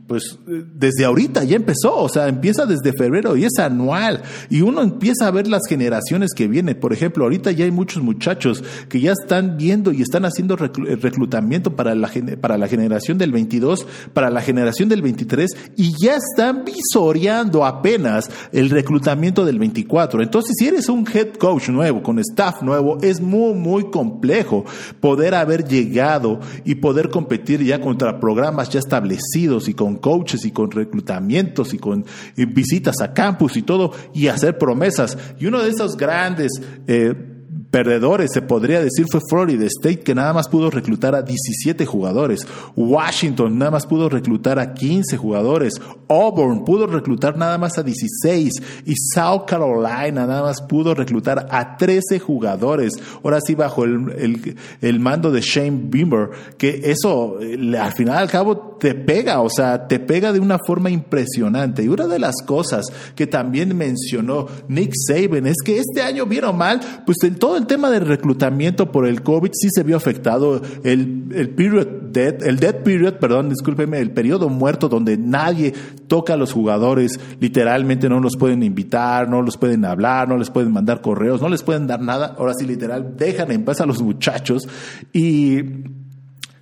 pues 0.08 0.38
desde 0.46 1.06
ahorita 1.06 1.44
ya 1.44 1.56
empezó, 1.56 1.96
o 1.96 2.10
sea, 2.10 2.28
empieza 2.28 2.66
desde 2.66 2.94
febrero 2.94 3.38
y 3.38 3.46
es 3.46 3.58
anual. 3.58 4.22
Y 4.50 4.62
uno 4.62 4.82
empieza 4.82 5.28
a 5.28 5.32
ver 5.32 5.48
las 5.48 5.62
generaciones 5.68 6.34
que 6.36 6.48
vienen. 6.48 6.80
Por 6.80 6.94
ejemplo, 6.94 7.24
ahorita 7.24 7.52
ya 7.52 7.66
hay 7.66 7.72
muchos 7.72 8.04
muchachos 8.04 8.64
que 8.90 9.00
ya 9.00 9.14
están 9.14 9.58
viendo 9.58 9.92
y 9.92 10.02
están 10.02 10.26
haciendo 10.26 10.56
reclutamiento 10.56 11.76
para 11.76 11.96
la, 11.96 12.12
para 12.42 12.58
la 12.58 12.68
generación 12.68 13.18
del 13.18 13.32
22, 13.32 13.88
para 14.14 14.30
la 14.30 14.42
generación 14.42 14.90
del 14.90 15.02
23 15.02 15.50
y 15.78 15.94
ya 16.02 16.16
están 16.16 16.66
visoreando 16.66 17.66
apenas 17.66 18.30
el 18.52 18.70
reclutamiento 18.70 19.46
del 19.46 19.60
24. 19.60 20.22
Entonces, 20.22 20.56
si 20.58 20.68
eres 20.68 20.90
un 20.90 21.08
head 21.12 21.34
coach 21.34 21.70
nuevo, 21.70 22.04
con 22.04 22.20
staff 22.20 22.62
nuevo, 22.62 22.98
es 23.02 23.22
muy, 23.22 23.54
muy 23.54 23.90
complejo 23.90 24.66
poder 25.00 25.36
haber 25.36 25.68
llegado 25.68 26.40
y 26.66 26.76
poder 26.76 27.10
competir 27.10 27.64
ya 27.64 27.80
contra 27.80 28.20
programas 28.20 28.70
ya 28.70 28.80
establecidos 28.80 29.70
y 29.70 29.74
con 29.74 29.98
coaches 30.04 30.44
y 30.44 30.52
con 30.52 30.70
reclutamientos 30.70 31.74
y 31.74 31.80
con 31.80 32.06
visitas 32.36 33.00
a 33.00 33.14
campus 33.14 33.56
y 33.56 33.62
todo 33.62 33.94
y 34.14 34.28
hacer 34.28 34.58
promesas. 34.58 35.18
Y 35.40 35.46
uno 35.46 35.64
de 35.64 35.70
esos 35.70 35.96
grandes 35.96 36.52
eh, 36.88 37.33
perdedores, 37.74 38.30
se 38.32 38.44
podría 38.44 38.82
decir, 38.82 39.08
fue 39.10 39.20
Florida 39.28 39.66
State, 39.66 40.02
que 40.02 40.14
nada 40.14 40.32
más 40.32 40.48
pudo 40.48 40.70
reclutar 40.70 41.16
a 41.16 41.24
17 41.24 41.88
jugadores. 41.88 42.46
Washington 42.76 43.58
nada 43.58 43.72
más 43.72 43.88
pudo 43.88 44.10
reclutar 44.10 44.60
a 44.60 44.76
15 44.76 45.18
jugadores. 45.18 45.82
Auburn 46.08 46.66
pudo 46.66 46.86
reclutar 46.86 47.36
nada 47.36 47.58
más 47.58 47.80
a 47.80 47.84
16. 47.84 48.54
Y 48.86 48.94
South 49.16 49.46
Carolina 49.48 50.28
nada 50.28 50.44
más 50.44 50.62
pudo 50.62 50.94
reclutar 50.94 51.48
a 51.50 51.76
13 51.76 52.20
jugadores. 52.20 52.94
Ahora 53.24 53.40
sí, 53.44 53.56
bajo 53.56 53.86
el, 53.86 54.56
el, 54.80 55.00
mando 55.00 55.32
de 55.32 55.42
Shane 55.42 55.86
Beamer, 55.86 56.30
que 56.60 56.80
eso 56.84 57.40
al 57.40 57.94
final 57.94 58.18
al 58.18 58.30
cabo 58.30 58.78
te 58.80 58.94
pega, 58.94 59.42
o 59.42 59.50
sea, 59.50 59.88
te 59.88 60.00
pega 60.00 60.32
de 60.32 60.40
una 60.40 60.60
forma 60.60 60.92
impresionante. 60.92 61.84
Y 61.84 61.88
una 61.88 62.06
de 62.06 62.20
las 62.20 62.36
cosas 62.46 62.86
que 63.16 63.26
también 63.26 63.76
mencionó 63.76 64.46
Nick 64.68 64.92
Saban 65.08 65.48
es 65.48 65.58
que 65.66 65.80
este 65.80 66.04
año 66.04 66.28
vieron 66.28 66.56
mal, 66.56 66.80
pues 67.04 67.18
en 67.24 67.36
todo 67.36 67.58
el 67.58 67.63
tema 67.66 67.90
del 67.90 68.06
reclutamiento 68.06 68.92
por 68.92 69.08
el 69.08 69.24
COVID 69.24 69.52
sí 69.54 69.70
se 69.72 69.84
vio 69.84 69.98
afectado. 69.98 70.62
El, 70.84 71.26
el 71.34 71.50
period 71.50 71.88
dead, 72.12 72.44
el 72.44 72.58
dead 72.58 72.84
period, 72.84 73.16
perdón, 73.16 73.50
discúlpeme, 73.50 74.00
el 74.00 74.12
periodo 74.12 74.50
muerto 74.50 74.90
donde 74.90 75.18
nadie 75.18 75.74
toca 76.08 76.34
a 76.34 76.38
los 76.38 76.54
jugadores, 76.54 77.20
literalmente 77.40 78.08
no 78.08 78.20
los 78.20 78.38
pueden 78.38 78.64
invitar, 78.64 79.28
no 79.28 79.42
los 79.42 79.58
pueden 79.58 79.84
hablar, 79.86 80.30
no 80.30 80.38
les 80.38 80.50
pueden 80.50 80.72
mandar 80.72 81.02
correos, 81.02 81.42
no 81.42 81.50
les 81.50 81.64
pueden 81.64 81.88
dar 81.88 82.02
nada. 82.02 82.36
Ahora 82.38 82.54
sí, 82.54 82.66
literal, 82.66 83.16
dejan 83.18 83.52
en 83.52 83.66
paz 83.66 83.82
a 83.82 83.86
los 83.86 84.02
muchachos 84.02 84.68
y 85.12 85.62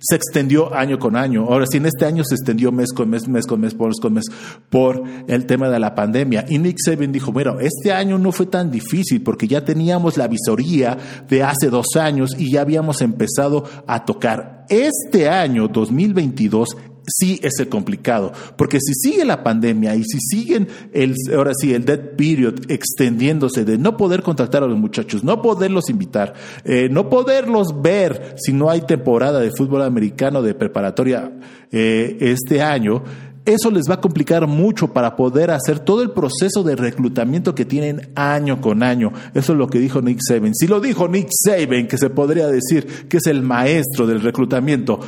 se 0.02 0.16
extendió 0.16 0.74
año 0.74 0.98
con 0.98 1.16
año. 1.16 1.46
Ahora 1.48 1.66
sí, 1.70 1.78
en 1.78 1.86
este 1.86 2.04
año 2.04 2.24
se 2.24 2.34
extendió 2.34 2.72
mes 2.72 2.92
con 2.92 3.08
mes, 3.08 3.28
mes 3.28 3.46
con 3.46 3.60
mes, 3.60 3.74
por 3.74 3.92
con 4.00 4.14
mes, 4.14 4.24
por 4.68 5.02
el 5.28 5.46
tema 5.46 5.68
de 5.68 5.78
la 5.78 5.94
pandemia. 5.94 6.44
Y 6.48 6.58
Nick 6.58 6.78
Saban 6.84 7.12
dijo, 7.12 7.32
bueno, 7.32 7.60
este 7.60 7.92
año 7.92 8.18
no 8.18 8.32
fue 8.32 8.46
tan 8.46 8.70
difícil 8.70 9.22
porque 9.22 9.46
ya 9.46 9.64
teníamos 9.64 10.16
la 10.16 10.28
visoría 10.28 10.98
de 11.28 11.42
hace 11.42 11.70
dos 11.70 11.96
años 11.96 12.34
y 12.36 12.52
ya 12.52 12.62
habíamos 12.62 13.00
empezado 13.00 13.64
a 13.86 14.04
tocar. 14.04 14.66
Este 14.68 15.28
año, 15.28 15.68
2022, 15.68 16.76
sí 17.06 17.40
es 17.42 17.58
el 17.58 17.68
complicado, 17.68 18.32
porque 18.56 18.78
si 18.80 18.94
sigue 18.94 19.24
la 19.24 19.42
pandemia 19.42 19.94
y 19.94 20.04
si 20.04 20.18
siguen 20.20 20.68
el, 20.92 21.14
ahora 21.34 21.52
sí, 21.58 21.74
el 21.74 21.84
dead 21.84 22.16
period 22.16 22.70
extendiéndose 22.70 23.64
de 23.64 23.78
no 23.78 23.96
poder 23.96 24.22
contactar 24.22 24.62
a 24.62 24.66
los 24.66 24.78
muchachos, 24.78 25.24
no 25.24 25.42
poderlos 25.42 25.90
invitar, 25.90 26.34
eh, 26.64 26.88
no 26.90 27.08
poderlos 27.08 27.82
ver 27.82 28.36
si 28.38 28.52
no 28.52 28.70
hay 28.70 28.82
temporada 28.82 29.40
de 29.40 29.50
fútbol 29.50 29.82
americano 29.82 30.42
de 30.42 30.54
preparatoria 30.54 31.32
eh, 31.70 32.16
este 32.20 32.62
año, 32.62 33.02
eso 33.44 33.72
les 33.72 33.90
va 33.90 33.94
a 33.94 34.00
complicar 34.00 34.46
mucho 34.46 34.92
para 34.92 35.16
poder 35.16 35.50
hacer 35.50 35.80
todo 35.80 36.02
el 36.02 36.10
proceso 36.10 36.62
de 36.62 36.76
reclutamiento 36.76 37.54
que 37.54 37.64
tienen 37.64 38.10
año 38.14 38.60
con 38.60 38.84
año. 38.84 39.12
Eso 39.34 39.52
es 39.52 39.58
lo 39.58 39.66
que 39.66 39.80
dijo 39.80 40.00
Nick 40.00 40.20
Saban. 40.26 40.54
Si 40.54 40.68
lo 40.68 40.80
dijo 40.80 41.08
Nick 41.08 41.28
Saban, 41.32 41.88
que 41.88 41.98
se 41.98 42.10
podría 42.10 42.46
decir 42.46 43.08
que 43.08 43.16
es 43.16 43.26
el 43.26 43.42
maestro 43.42 44.06
del 44.06 44.20
reclutamiento, 44.20 45.00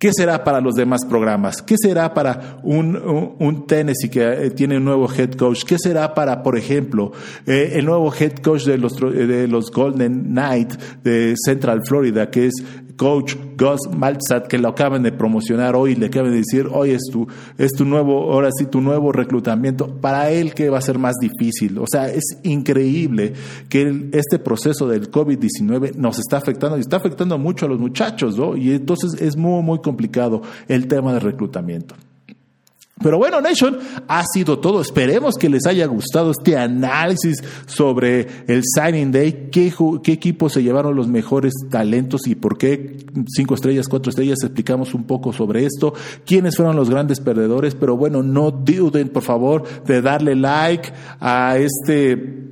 ¿Qué 0.00 0.12
será 0.16 0.42
para 0.44 0.62
los 0.62 0.76
demás 0.76 1.04
programas? 1.04 1.60
¿Qué 1.60 1.76
será 1.78 2.14
para 2.14 2.58
un, 2.62 2.96
un, 3.38 3.66
Tennessee 3.66 4.08
que 4.08 4.22
eh, 4.22 4.50
tiene 4.50 4.78
un 4.78 4.86
nuevo 4.86 5.06
head 5.12 5.32
coach? 5.32 5.62
¿Qué 5.64 5.76
será 5.78 6.14
para, 6.14 6.42
por 6.42 6.56
ejemplo, 6.56 7.12
eh, 7.46 7.72
el 7.74 7.84
nuevo 7.84 8.10
head 8.18 8.36
coach 8.36 8.64
de 8.64 8.78
los, 8.78 8.96
de 8.96 9.46
los 9.46 9.70
Golden 9.70 10.22
Knights 10.32 10.78
de 11.04 11.34
Central 11.36 11.82
Florida, 11.86 12.30
que 12.30 12.46
es 12.46 12.64
coach 13.00 13.34
Gus 13.56 13.80
Malzat, 13.96 14.46
que 14.46 14.58
lo 14.58 14.68
acaban 14.68 15.02
de 15.02 15.10
promocionar 15.10 15.74
hoy, 15.74 15.94
le 15.94 16.06
acaban 16.06 16.32
de 16.32 16.36
decir, 16.36 16.68
hoy 16.70 16.90
es 16.90 17.08
tu, 17.10 17.26
es 17.56 17.72
tu 17.72 17.86
nuevo, 17.86 18.30
ahora 18.30 18.50
sí, 18.54 18.66
tu 18.66 18.82
nuevo 18.82 19.10
reclutamiento. 19.10 19.86
Para 20.02 20.30
él, 20.30 20.52
que 20.52 20.68
va 20.68 20.76
a 20.76 20.82
ser 20.82 20.98
más 20.98 21.14
difícil? 21.18 21.78
O 21.78 21.86
sea, 21.90 22.10
es 22.10 22.24
increíble 22.42 23.32
que 23.70 24.10
este 24.12 24.38
proceso 24.38 24.86
del 24.86 25.10
COVID-19 25.10 25.94
nos 25.94 26.18
está 26.18 26.36
afectando 26.36 26.76
y 26.76 26.80
está 26.80 26.98
afectando 26.98 27.38
mucho 27.38 27.64
a 27.64 27.70
los 27.70 27.80
muchachos, 27.80 28.36
¿no? 28.36 28.54
Y 28.54 28.72
entonces 28.72 29.18
es 29.18 29.34
muy, 29.34 29.62
muy 29.62 29.78
complicado 29.78 30.42
el 30.68 30.86
tema 30.86 31.14
de 31.14 31.20
reclutamiento. 31.20 31.94
Pero 33.02 33.18
bueno, 33.18 33.40
Nation, 33.40 33.78
ha 34.08 34.24
sido 34.32 34.58
todo. 34.58 34.80
Esperemos 34.80 35.36
que 35.36 35.48
les 35.48 35.66
haya 35.66 35.86
gustado 35.86 36.32
este 36.32 36.58
análisis 36.58 37.42
sobre 37.66 38.26
el 38.46 38.62
Signing 38.64 39.10
Day, 39.10 39.48
qué, 39.50 39.72
qué 40.02 40.12
equipos 40.12 40.52
se 40.52 40.62
llevaron 40.62 40.94
los 40.94 41.08
mejores 41.08 41.54
talentos 41.70 42.26
y 42.26 42.34
por 42.34 42.58
qué 42.58 42.98
cinco 43.34 43.54
estrellas, 43.54 43.88
cuatro 43.88 44.10
estrellas. 44.10 44.38
Explicamos 44.42 44.92
un 44.94 45.04
poco 45.04 45.32
sobre 45.32 45.64
esto, 45.64 45.94
quiénes 46.26 46.56
fueron 46.56 46.76
los 46.76 46.90
grandes 46.90 47.20
perdedores. 47.20 47.74
Pero 47.74 47.96
bueno, 47.96 48.22
no 48.22 48.50
duden, 48.50 49.08
por 49.08 49.22
favor, 49.22 49.64
de 49.86 50.02
darle 50.02 50.36
like 50.36 50.92
a 51.20 51.56
este 51.56 52.49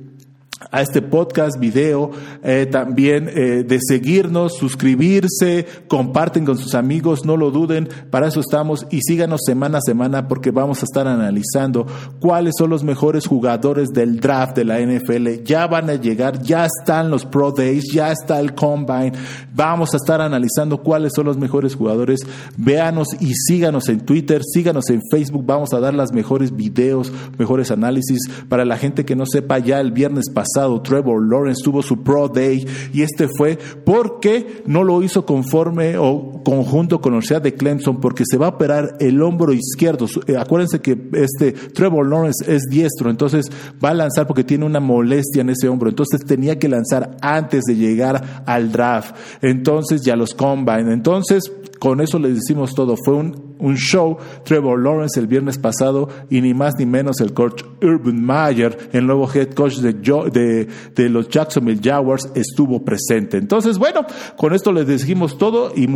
a 0.71 0.81
este 0.81 1.01
podcast, 1.01 1.57
video, 1.57 2.11
eh, 2.43 2.67
también 2.69 3.29
eh, 3.29 3.63
de 3.63 3.79
seguirnos, 3.81 4.57
suscribirse, 4.57 5.65
comparten 5.87 6.45
con 6.45 6.57
sus 6.57 6.75
amigos, 6.75 7.25
no 7.25 7.37
lo 7.37 7.49
duden, 7.49 7.87
para 8.11 8.27
eso 8.27 8.41
estamos 8.41 8.85
y 8.91 9.01
síganos 9.01 9.41
semana 9.45 9.77
a 9.77 9.81
semana 9.81 10.27
porque 10.27 10.51
vamos 10.51 10.81
a 10.81 10.85
estar 10.85 11.07
analizando 11.07 11.87
cuáles 12.19 12.55
son 12.57 12.69
los 12.69 12.83
mejores 12.83 13.25
jugadores 13.25 13.89
del 13.89 14.19
draft 14.19 14.57
de 14.57 14.65
la 14.65 14.79
NFL. 14.79 15.43
Ya 15.45 15.65
van 15.65 15.89
a 15.89 15.95
llegar, 15.95 16.41
ya 16.41 16.65
están 16.65 17.09
los 17.09 17.25
Pro 17.25 17.51
Days, 17.51 17.85
ya 17.93 18.11
está 18.11 18.39
el 18.39 18.53
Combine, 18.53 19.13
vamos 19.55 19.93
a 19.93 19.97
estar 19.97 20.19
analizando 20.21 20.83
cuáles 20.83 21.13
son 21.15 21.25
los 21.25 21.37
mejores 21.37 21.75
jugadores. 21.75 22.19
Véanos 22.57 23.07
y 23.19 23.33
síganos 23.33 23.87
en 23.87 24.01
Twitter, 24.01 24.41
síganos 24.43 24.89
en 24.89 25.01
Facebook, 25.09 25.45
vamos 25.45 25.73
a 25.73 25.79
dar 25.79 25.93
las 25.93 26.11
mejores 26.11 26.55
videos, 26.55 27.11
mejores 27.37 27.71
análisis. 27.71 28.19
Para 28.49 28.65
la 28.65 28.77
gente 28.77 29.05
que 29.05 29.15
no 29.15 29.25
sepa, 29.25 29.59
ya 29.59 29.79
el 29.79 29.91
viernes 29.91 30.29
pasado, 30.29 30.48
Trevor 30.83 31.21
Lawrence 31.29 31.63
tuvo 31.63 31.81
su 31.81 32.03
Pro 32.03 32.27
Day 32.27 32.65
y 32.93 33.01
este 33.01 33.27
fue 33.37 33.57
porque 33.85 34.63
no 34.65 34.83
lo 34.83 35.01
hizo 35.01 35.25
conforme 35.25 35.97
o 35.97 36.38
conjunto 36.49 36.99
con 36.99 37.11
la 37.11 37.17
Universidad 37.17 37.43
de 37.43 37.53
Clemson 37.53 37.99
porque 37.99 38.23
se 38.27 38.37
va 38.39 38.47
a 38.47 38.49
operar 38.49 38.97
el 38.99 39.21
hombro 39.21 39.53
izquierdo. 39.53 40.07
Eh, 40.25 40.35
acuérdense 40.35 40.81
que 40.81 40.97
este 41.13 41.51
Trevor 41.51 42.09
Lawrence 42.09 42.43
es 42.51 42.63
diestro, 42.71 43.11
entonces 43.11 43.45
va 43.83 43.89
a 43.89 43.93
lanzar 43.93 44.25
porque 44.25 44.43
tiene 44.43 44.65
una 44.65 44.79
molestia 44.79 45.41
en 45.41 45.51
ese 45.51 45.69
hombro, 45.69 45.89
entonces 45.89 46.21
tenía 46.25 46.57
que 46.57 46.67
lanzar 46.67 47.17
antes 47.21 47.65
de 47.65 47.75
llegar 47.75 48.43
al 48.47 48.71
draft. 48.71 49.15
Entonces 49.43 50.01
ya 50.03 50.15
los 50.15 50.33
combine. 50.33 50.91
Entonces 50.91 51.51
con 51.79 52.01
eso 52.01 52.19
les 52.19 52.35
decimos 52.35 52.75
todo. 52.75 52.95
Fue 53.03 53.15
un, 53.15 53.55
un, 53.57 53.75
show. 53.75 54.17
Trevor 54.43 54.81
Lawrence 54.81 55.19
el 55.19 55.27
viernes 55.27 55.57
pasado 55.57 56.09
y 56.29 56.41
ni 56.41 56.53
más 56.53 56.73
ni 56.77 56.85
menos 56.85 57.21
el 57.21 57.33
coach 57.33 57.63
Urban 57.81 58.21
Meyer, 58.21 58.89
el 58.91 59.07
nuevo 59.07 59.29
head 59.33 59.53
coach 59.53 59.77
de, 59.77 59.93
de, 59.93 60.67
de, 60.93 61.09
los 61.09 61.29
Jacksonville 61.29 61.79
Jaguars, 61.81 62.29
estuvo 62.35 62.83
presente. 62.83 63.37
Entonces, 63.37 63.77
bueno, 63.77 64.05
con 64.35 64.53
esto 64.53 64.71
les 64.71 64.87
decimos 64.87 65.37
todo 65.37 65.71
y 65.75 65.87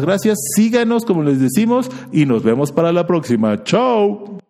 gracias. 0.00 0.38
Síganos, 0.56 1.04
como 1.04 1.22
les 1.22 1.40
decimos, 1.40 1.90
y 2.10 2.26
nos 2.26 2.42
vemos 2.42 2.72
para 2.72 2.92
la 2.92 3.06
próxima. 3.06 3.62
Chao. 3.64 4.41